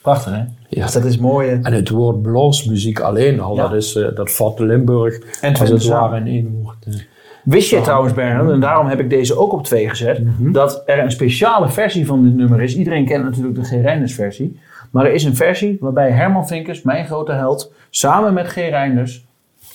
Prachtig, 0.05 0.33
hè? 0.33 0.43
Ja. 0.69 0.83
Dus 0.83 0.93
dat 0.93 1.05
is 1.05 1.19
mooi. 1.19 1.49
eh, 1.49 1.59
En 1.63 1.73
het 1.73 1.89
woord 1.89 2.23
blasmuziek 2.23 3.01
alleen 3.01 3.41
al, 3.41 3.55
Ja. 3.57 3.63
dat, 3.63 3.73
is, 3.73 3.95
eh, 3.97 4.15
dat 4.15 4.31
vat 4.33 4.59
Limburg 4.59 5.19
En 5.41 5.57
als 5.57 5.69
het 5.71 5.87
ware 5.87 6.17
in 6.17 6.27
één 6.27 6.61
woord. 6.63 6.77
eh. 6.87 6.95
Wist 7.43 7.71
je 7.71 7.81
trouwens, 7.81 8.15
Bernhard, 8.15 8.51
en 8.51 8.61
daarom 8.61 8.87
heb 8.87 9.01
ik 9.01 9.11
deze 9.11 9.39
ook 9.39 9.53
op 9.53 9.65
twee 9.65 9.89
gezet, 9.89 10.21
dat 10.39 10.83
er 10.87 10.99
een 10.99 11.11
speciale 11.11 11.69
versie 11.69 12.07
van 12.07 12.23
dit 12.25 12.35
nummer 12.35 12.63
is. 12.63 12.77
Iedereen 12.77 13.05
kent 13.07 13.25
natuurlijk 13.25 13.55
de 13.55 13.65
G. 13.65 13.71
Reinders 13.71 14.15
versie. 14.15 14.61
Maar 14.91 15.05
er 15.07 15.13
is 15.13 15.25
een 15.25 15.37
versie 15.37 15.77
waarbij 15.81 16.11
Herman 16.11 16.47
Vinkers, 16.47 16.83
mijn 16.83 17.07
grote 17.07 17.33
held, 17.33 17.73
samen 17.91 18.35
met 18.35 18.47
G. 18.47 18.55
Reinders 18.55 19.25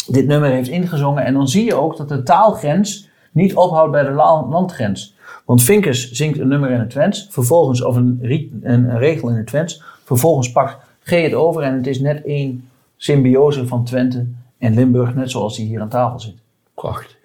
dit 0.08 0.28
nummer 0.28 0.50
heeft 0.50 0.70
ingezongen. 0.70 1.26
En 1.26 1.34
dan 1.34 1.48
zie 1.48 1.66
je 1.66 1.76
ook 1.76 1.98
dat 1.98 2.10
de 2.10 2.24
taalgrens 2.24 3.10
niet 3.32 3.56
ophoudt 3.56 3.92
bij 3.92 4.04
de 4.04 4.12
la- 4.12 4.46
landgrens. 4.50 5.16
Want 5.50 5.64
Vinkers 5.64 6.12
zingt 6.12 6.40
een 6.40 6.48
nummer 6.48 6.70
in 6.70 6.80
het 6.80 6.90
Twents, 6.90 7.28
vervolgens, 7.30 7.84
of 7.84 7.96
een, 7.96 8.20
een 8.62 8.98
regel 8.98 9.30
in 9.30 9.36
het 9.36 9.48
Twents. 9.48 9.84
Vervolgens 10.04 10.52
pakt 10.52 10.78
G 11.04 11.10
het 11.10 11.34
over 11.34 11.62
en 11.62 11.74
het 11.76 11.88
is 11.88 12.00
net 12.00 12.24
één 12.26 12.70
symbiose 12.98 13.68
van 13.68 13.84
Twente 13.84 14.28
en 14.58 14.74
Limburg, 14.74 15.16
net 15.16 15.32
zoals 15.32 15.56
die 15.56 15.66
hier 15.66 15.82
aan 15.82 15.90
tafel 15.90 16.20
zit. 16.20 16.36
Prachtig. 16.74 17.18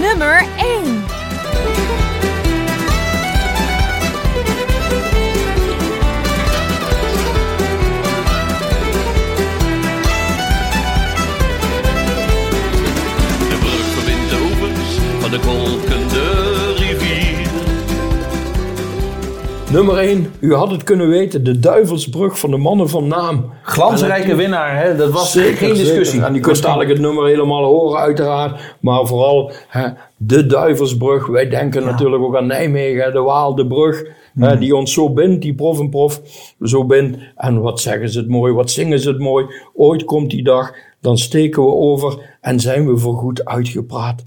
Nummer 0.00 0.46
1. 0.58 2.07
Nummer 19.72 19.96
1, 19.98 20.26
u 20.40 20.54
had 20.54 20.70
het 20.70 20.82
kunnen 20.82 21.08
weten, 21.08 21.44
de 21.44 21.58
Duivelsbrug 21.58 22.38
van 22.38 22.50
de 22.50 22.56
mannen 22.56 22.88
van 22.88 23.06
naam. 23.08 23.44
Glansrijke 23.62 24.34
winnaar, 24.34 24.82
hè? 24.82 24.96
dat 24.96 25.10
was 25.10 25.32
Zeker, 25.32 25.56
geen 25.56 25.68
zeker. 25.76 25.84
discussie. 25.84 26.22
En 26.24 26.32
die 26.32 26.42
kunt 26.42 26.62
dadelijk 26.62 26.90
het 26.90 26.98
nummer 27.00 27.26
helemaal 27.26 27.64
horen, 27.64 27.98
uiteraard. 28.00 28.76
Maar 28.80 29.06
vooral 29.06 29.52
hè, 29.68 29.88
de 30.16 30.46
Duivelsbrug. 30.46 31.26
Wij 31.26 31.48
denken 31.48 31.84
natuurlijk 31.84 32.22
ook 32.22 32.36
aan 32.36 32.46
Nijmegen, 32.46 33.12
de 33.12 33.20
Waal, 33.20 33.54
de 33.54 33.66
brug. 33.66 34.02
hè, 34.34 34.48
Hmm. 34.50 34.58
die 34.58 34.76
ons 34.76 34.92
zo 34.92 35.12
bindt, 35.12 35.42
die 35.42 35.54
prof 35.54 35.78
en 35.80 35.88
prof 35.90 36.20
zo 36.62 36.84
bindt. 36.84 37.18
En 37.36 37.60
wat 37.60 37.80
zeggen 37.80 38.08
ze 38.10 38.18
het 38.18 38.28
mooi, 38.28 38.52
wat 38.52 38.70
zingen 38.70 39.00
ze 39.00 39.08
het 39.08 39.18
mooi. 39.18 39.46
Ooit 39.74 40.04
komt 40.04 40.30
die 40.30 40.42
dag, 40.44 40.72
dan 41.00 41.18
steken 41.18 41.62
we 41.62 41.72
over 41.72 42.36
en 42.40 42.60
zijn 42.60 42.86
we 42.86 42.96
voorgoed 42.98 43.44
uitgepraat. 43.44 44.24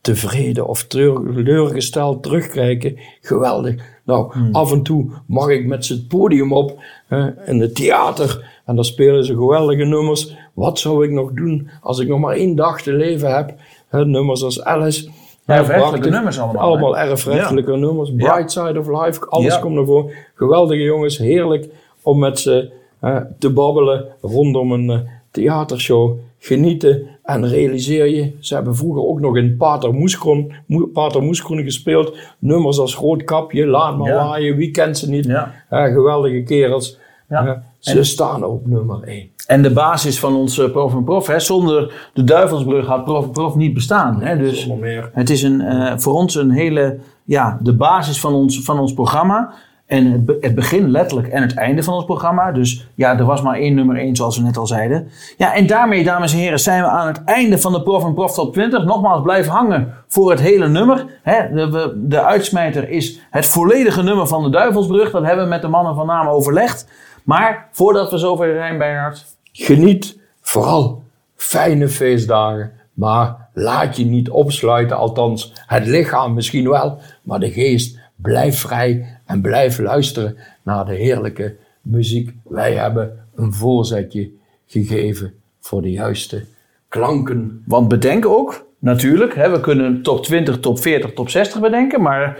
Tevreden 0.00 0.66
of 0.66 0.84
teleurgesteld 0.84 2.22
terugkijken, 2.22 2.98
geweldig. 3.20 3.74
Nou, 4.04 4.32
af 4.52 4.72
en 4.72 4.82
toe 4.82 5.10
mag 5.26 5.48
ik 5.48 5.66
met 5.66 5.84
ze 5.84 5.92
het 5.94 6.08
podium 6.08 6.52
op 6.52 6.82
hè, 7.06 7.46
in 7.46 7.60
het 7.60 7.74
theater 7.74 8.52
en 8.64 8.74
dan 8.74 8.84
spelen 8.84 9.24
ze 9.24 9.34
geweldige 9.34 9.84
nummers. 9.84 10.36
Wat 10.54 10.78
zou 10.78 11.04
ik 11.04 11.10
nog 11.10 11.30
doen 11.32 11.68
als 11.82 11.98
ik 11.98 12.08
nog 12.08 12.18
maar 12.20 12.34
één 12.36 12.56
dag 12.56 12.82
te 12.82 12.92
leven 12.92 13.34
heb? 13.34 13.54
Hè, 13.88 14.04
nummers 14.06 14.42
als 14.42 14.64
Alice. 14.64 15.08
Erfrechtelijke 15.46 16.10
nummers 16.10 16.38
allemaal? 16.38 16.62
Allemaal 16.62 16.98
erfrechtelijke 16.98 17.76
nummers. 17.76 18.12
Bright 18.16 18.52
Side 18.52 18.78
of 18.78 18.86
Life, 19.04 19.26
alles 19.28 19.54
Ja. 19.54 19.60
komt 19.60 19.76
ervoor. 19.76 20.12
Geweldige 20.34 20.82
jongens, 20.82 21.18
heerlijk 21.18 21.68
om 22.02 22.18
met 22.18 22.38
ze 22.38 22.70
hè, 23.00 23.20
te 23.38 23.50
babbelen 23.50 24.04
rondom 24.20 24.72
een 24.72 24.90
eh, 24.90 24.98
theatershow. 25.30 26.16
Genieten 26.48 27.02
en 27.22 27.48
realiseer 27.48 28.06
je, 28.06 28.32
ze 28.40 28.54
hebben 28.54 28.76
vroeger 28.76 29.02
ook 29.06 29.20
nog 29.20 29.36
in 29.36 29.56
Pater 29.56 29.94
Moeskroen, 29.94 30.52
Mo- 30.66 30.86
Pater 30.86 31.22
Moeskroen 31.22 31.62
gespeeld. 31.62 32.16
Nummers 32.38 32.78
als 32.78 32.94
Groot 32.94 33.24
Kapje, 33.24 33.66
Laat 33.66 33.98
maar 33.98 34.08
Ja. 34.12 34.26
waaien, 34.28 34.56
wie 34.56 34.70
kent 34.70 34.98
ze 34.98 35.08
niet? 35.10 35.24
Ja. 35.24 35.52
Geweldige 35.70 36.42
kerels. 36.42 36.98
Ja. 37.28 37.62
Ze 37.78 38.02
staan 38.02 38.44
op 38.44 38.66
nummer 38.66 39.02
1. 39.02 39.28
En 39.46 39.62
de 39.62 39.70
basis 39.72 40.18
van 40.18 40.34
ons 40.36 40.58
eh, 40.58 40.70
Prof 40.70 40.92
en 40.94 41.04
Prof, 41.04 41.26
hè? 41.26 41.38
zonder 41.40 42.10
de 42.14 42.24
Duivelsbrug 42.24 42.86
had 42.86 43.04
Prof 43.04 43.24
en 43.24 43.30
Prof 43.30 43.54
niet 43.54 43.74
bestaan. 43.74 44.22
Hè? 44.22 44.36
Dus 44.38 44.66
meer. 44.66 45.10
het 45.12 45.30
is 45.30 45.42
een, 45.42 45.60
eh, 45.60 45.92
voor 45.96 46.14
ons 46.14 46.34
een 46.34 46.50
hele, 46.50 46.98
ja, 47.24 47.58
de 47.62 47.74
basis 47.76 48.20
van 48.20 48.34
ons, 48.34 48.62
van 48.64 48.78
ons 48.78 48.94
programma. 48.94 49.52
En 49.86 50.12
het, 50.12 50.36
het 50.40 50.54
begin 50.54 50.90
letterlijk 50.90 51.28
en 51.28 51.42
het 51.42 51.54
einde 51.54 51.82
van 51.82 51.94
ons 51.94 52.04
programma. 52.04 52.52
Dus 52.52 52.88
ja, 52.94 53.18
er 53.18 53.24
was 53.24 53.42
maar 53.42 53.56
één 53.56 53.74
nummer 53.74 53.96
één, 53.96 54.16
zoals 54.16 54.36
we 54.36 54.42
net 54.42 54.56
al 54.56 54.66
zeiden. 54.66 55.08
Ja, 55.36 55.54
en 55.54 55.66
daarmee, 55.66 56.04
dames 56.04 56.32
en 56.32 56.38
heren, 56.38 56.58
zijn 56.58 56.82
we 56.82 56.88
aan 56.88 57.06
het 57.06 57.24
einde 57.24 57.58
van 57.58 57.72
de 57.72 57.82
Prof 57.82 58.04
en 58.04 58.14
Prof 58.14 58.34
Top 58.34 58.52
20. 58.52 58.84
Nogmaals, 58.84 59.22
blijf 59.22 59.46
hangen 59.46 59.94
voor 60.08 60.30
het 60.30 60.40
hele 60.40 60.68
nummer. 60.68 61.06
De, 61.24 61.92
de 61.96 62.22
uitsmijter 62.22 62.88
is 62.88 63.20
het 63.30 63.46
volledige 63.46 64.02
nummer 64.02 64.26
van 64.26 64.42
de 64.42 64.50
Duivelsbrug. 64.50 65.10
Dat 65.10 65.24
hebben 65.24 65.44
we 65.44 65.50
met 65.50 65.62
de 65.62 65.68
mannen 65.68 65.94
van 65.94 66.06
naam 66.06 66.26
overlegd. 66.26 66.88
Maar 67.24 67.68
voordat 67.72 68.10
we 68.10 68.18
zover 68.18 68.54
zijn, 68.54 68.78
Bernhard, 68.78 69.24
Geniet 69.56 70.18
vooral 70.40 71.02
fijne 71.36 71.88
feestdagen, 71.88 72.72
maar 72.92 73.48
laat 73.52 73.96
je 73.96 74.04
niet 74.04 74.30
opsluiten. 74.30 74.96
Althans, 74.96 75.52
het 75.66 75.86
lichaam 75.86 76.34
misschien 76.34 76.68
wel, 76.68 76.98
maar 77.22 77.38
de 77.38 77.50
geest 77.50 77.98
blijf 78.16 78.60
vrij 78.60 79.13
en 79.24 79.40
blijf 79.40 79.78
luisteren 79.78 80.36
naar 80.62 80.84
de 80.84 80.94
heerlijke 80.94 81.56
muziek. 81.82 82.30
Wij 82.44 82.74
hebben 82.74 83.26
een 83.34 83.52
voorzetje 83.52 84.30
gegeven 84.66 85.34
voor 85.60 85.82
de 85.82 85.90
juiste 85.90 86.44
klanken. 86.88 87.62
Want 87.66 87.88
bedenk 87.88 88.26
ook, 88.26 88.66
natuurlijk, 88.78 89.34
hè, 89.34 89.50
we 89.50 89.60
kunnen 89.60 90.02
top 90.02 90.24
20, 90.24 90.60
top 90.60 90.78
40, 90.78 91.12
top 91.12 91.28
60 91.28 91.60
bedenken. 91.60 92.02
Maar 92.02 92.38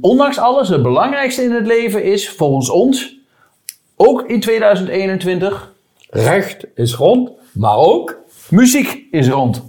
ondanks 0.00 0.38
alles, 0.38 0.68
het 0.68 0.82
belangrijkste 0.82 1.42
in 1.42 1.52
het 1.52 1.66
leven 1.66 2.04
is 2.04 2.30
volgens 2.30 2.70
ons, 2.70 3.18
ook 3.96 4.22
in 4.22 4.40
2021, 4.40 5.76
Recht 6.10 6.66
is 6.74 6.94
rond, 6.94 7.30
maar 7.52 7.76
ook 7.76 8.16
muziek 8.50 9.06
is 9.10 9.28
rond. 9.28 9.62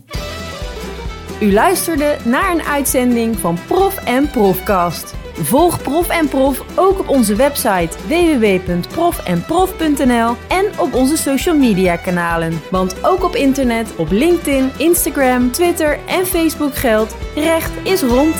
U 1.42 1.54
luisterde 1.54 2.18
naar 2.26 2.52
een 2.52 2.62
uitzending 2.62 3.36
van 3.36 3.58
Prof 3.68 4.06
en 4.06 4.30
Profcast. 4.30 5.29
Volg 5.42 5.82
Prof 5.82 6.10
en 6.10 6.28
Prof 6.28 6.64
ook 6.76 7.00
op 7.00 7.10
onze 7.10 7.36
website 7.36 7.90
www.profenprof.nl 8.08 10.36
en 10.48 10.66
op 10.78 10.94
onze 10.94 11.18
social 11.18 11.56
media 11.56 11.96
kanalen. 11.96 12.62
Want 12.72 13.06
ook 13.06 13.24
op 13.24 13.36
internet, 13.36 13.96
op 13.96 14.12
LinkedIn, 14.12 14.72
Instagram, 14.78 15.52
Twitter 15.52 16.00
en 16.08 16.26
Facebook 16.26 16.76
geldt: 16.76 17.16
recht 17.36 17.72
is 17.84 18.02
rond. 18.02 18.36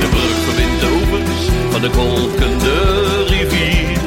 De 0.00 0.06
brug 0.10 0.38
verbindt 0.44 0.80
de 0.80 0.86
oevers 0.92 1.48
van 1.70 1.80
de 1.80 1.90
kolkende 1.90 3.04
rivier. 3.26 3.98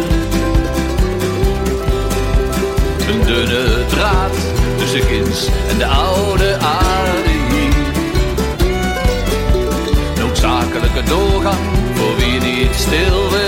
Een 3.10 3.24
dunne 3.26 3.86
draad 3.88 4.36
tussen 4.78 5.02
ginds 5.02 5.50
en 5.70 5.78
de 5.78 5.86
oude 5.86 6.37
wie 12.68 12.76
niet 12.76 13.47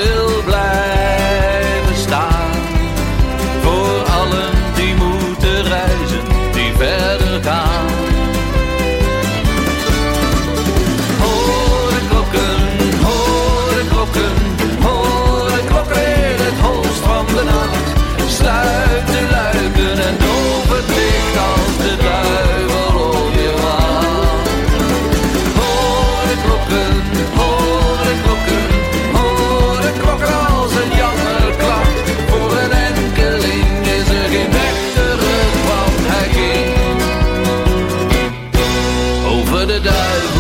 does 39.89 40.38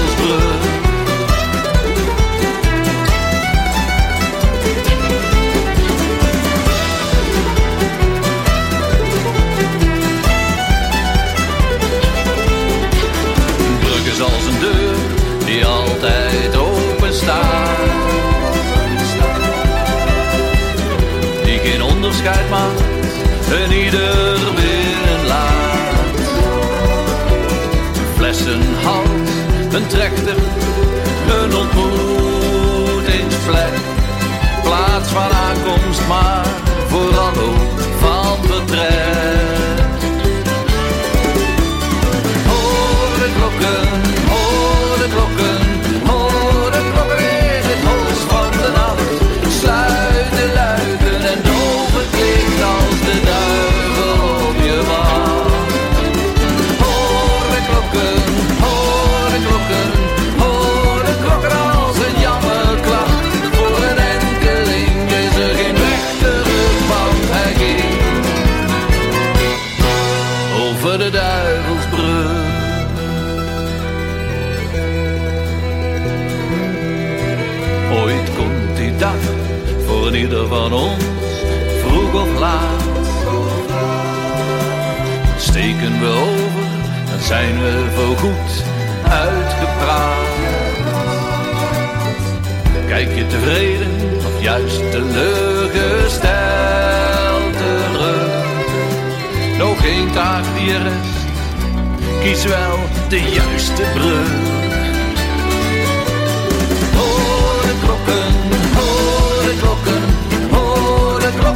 dag 78.99 79.15
voor 79.85 80.15
ieder 80.15 80.47
van 80.47 80.73
ons, 80.73 81.03
vroeg 81.83 82.13
of 82.13 82.39
laat. 82.39 82.83
Steken 85.37 85.99
we 85.99 86.07
over, 86.07 86.67
dan 87.09 87.19
zijn 87.19 87.61
we 87.61 87.85
voorgoed 87.95 88.63
uitgepraat. 89.03 90.27
Kijk 92.87 93.15
je 93.15 93.27
tevreden 93.27 93.91
of 94.17 94.41
juist 94.41 94.91
teleurgesteld 94.91 97.57
terug? 97.57 98.47
Nog 99.57 99.81
geen 99.81 100.11
taak 100.11 100.43
die 100.57 100.73
er 100.73 100.85
is, 100.85 100.91
kies 102.23 102.45
wel 102.45 102.79
de 103.09 103.21
juiste 103.21 103.83
brug. 103.93 104.48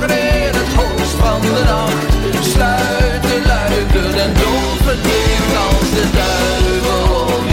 wakker 0.08 0.18
in 0.18 0.54
het 0.54 0.74
hoogst 0.74 1.14
van 1.14 1.42
de 1.42 1.64
nacht. 1.66 2.46
Sluit 2.46 3.22
de 3.22 3.42
luiken 3.46 4.20
en 4.20 4.34
doof 4.34 4.86
het 4.86 5.06
licht 5.06 5.54
als 5.68 5.90
de 5.90 6.06
duivel 6.14 7.53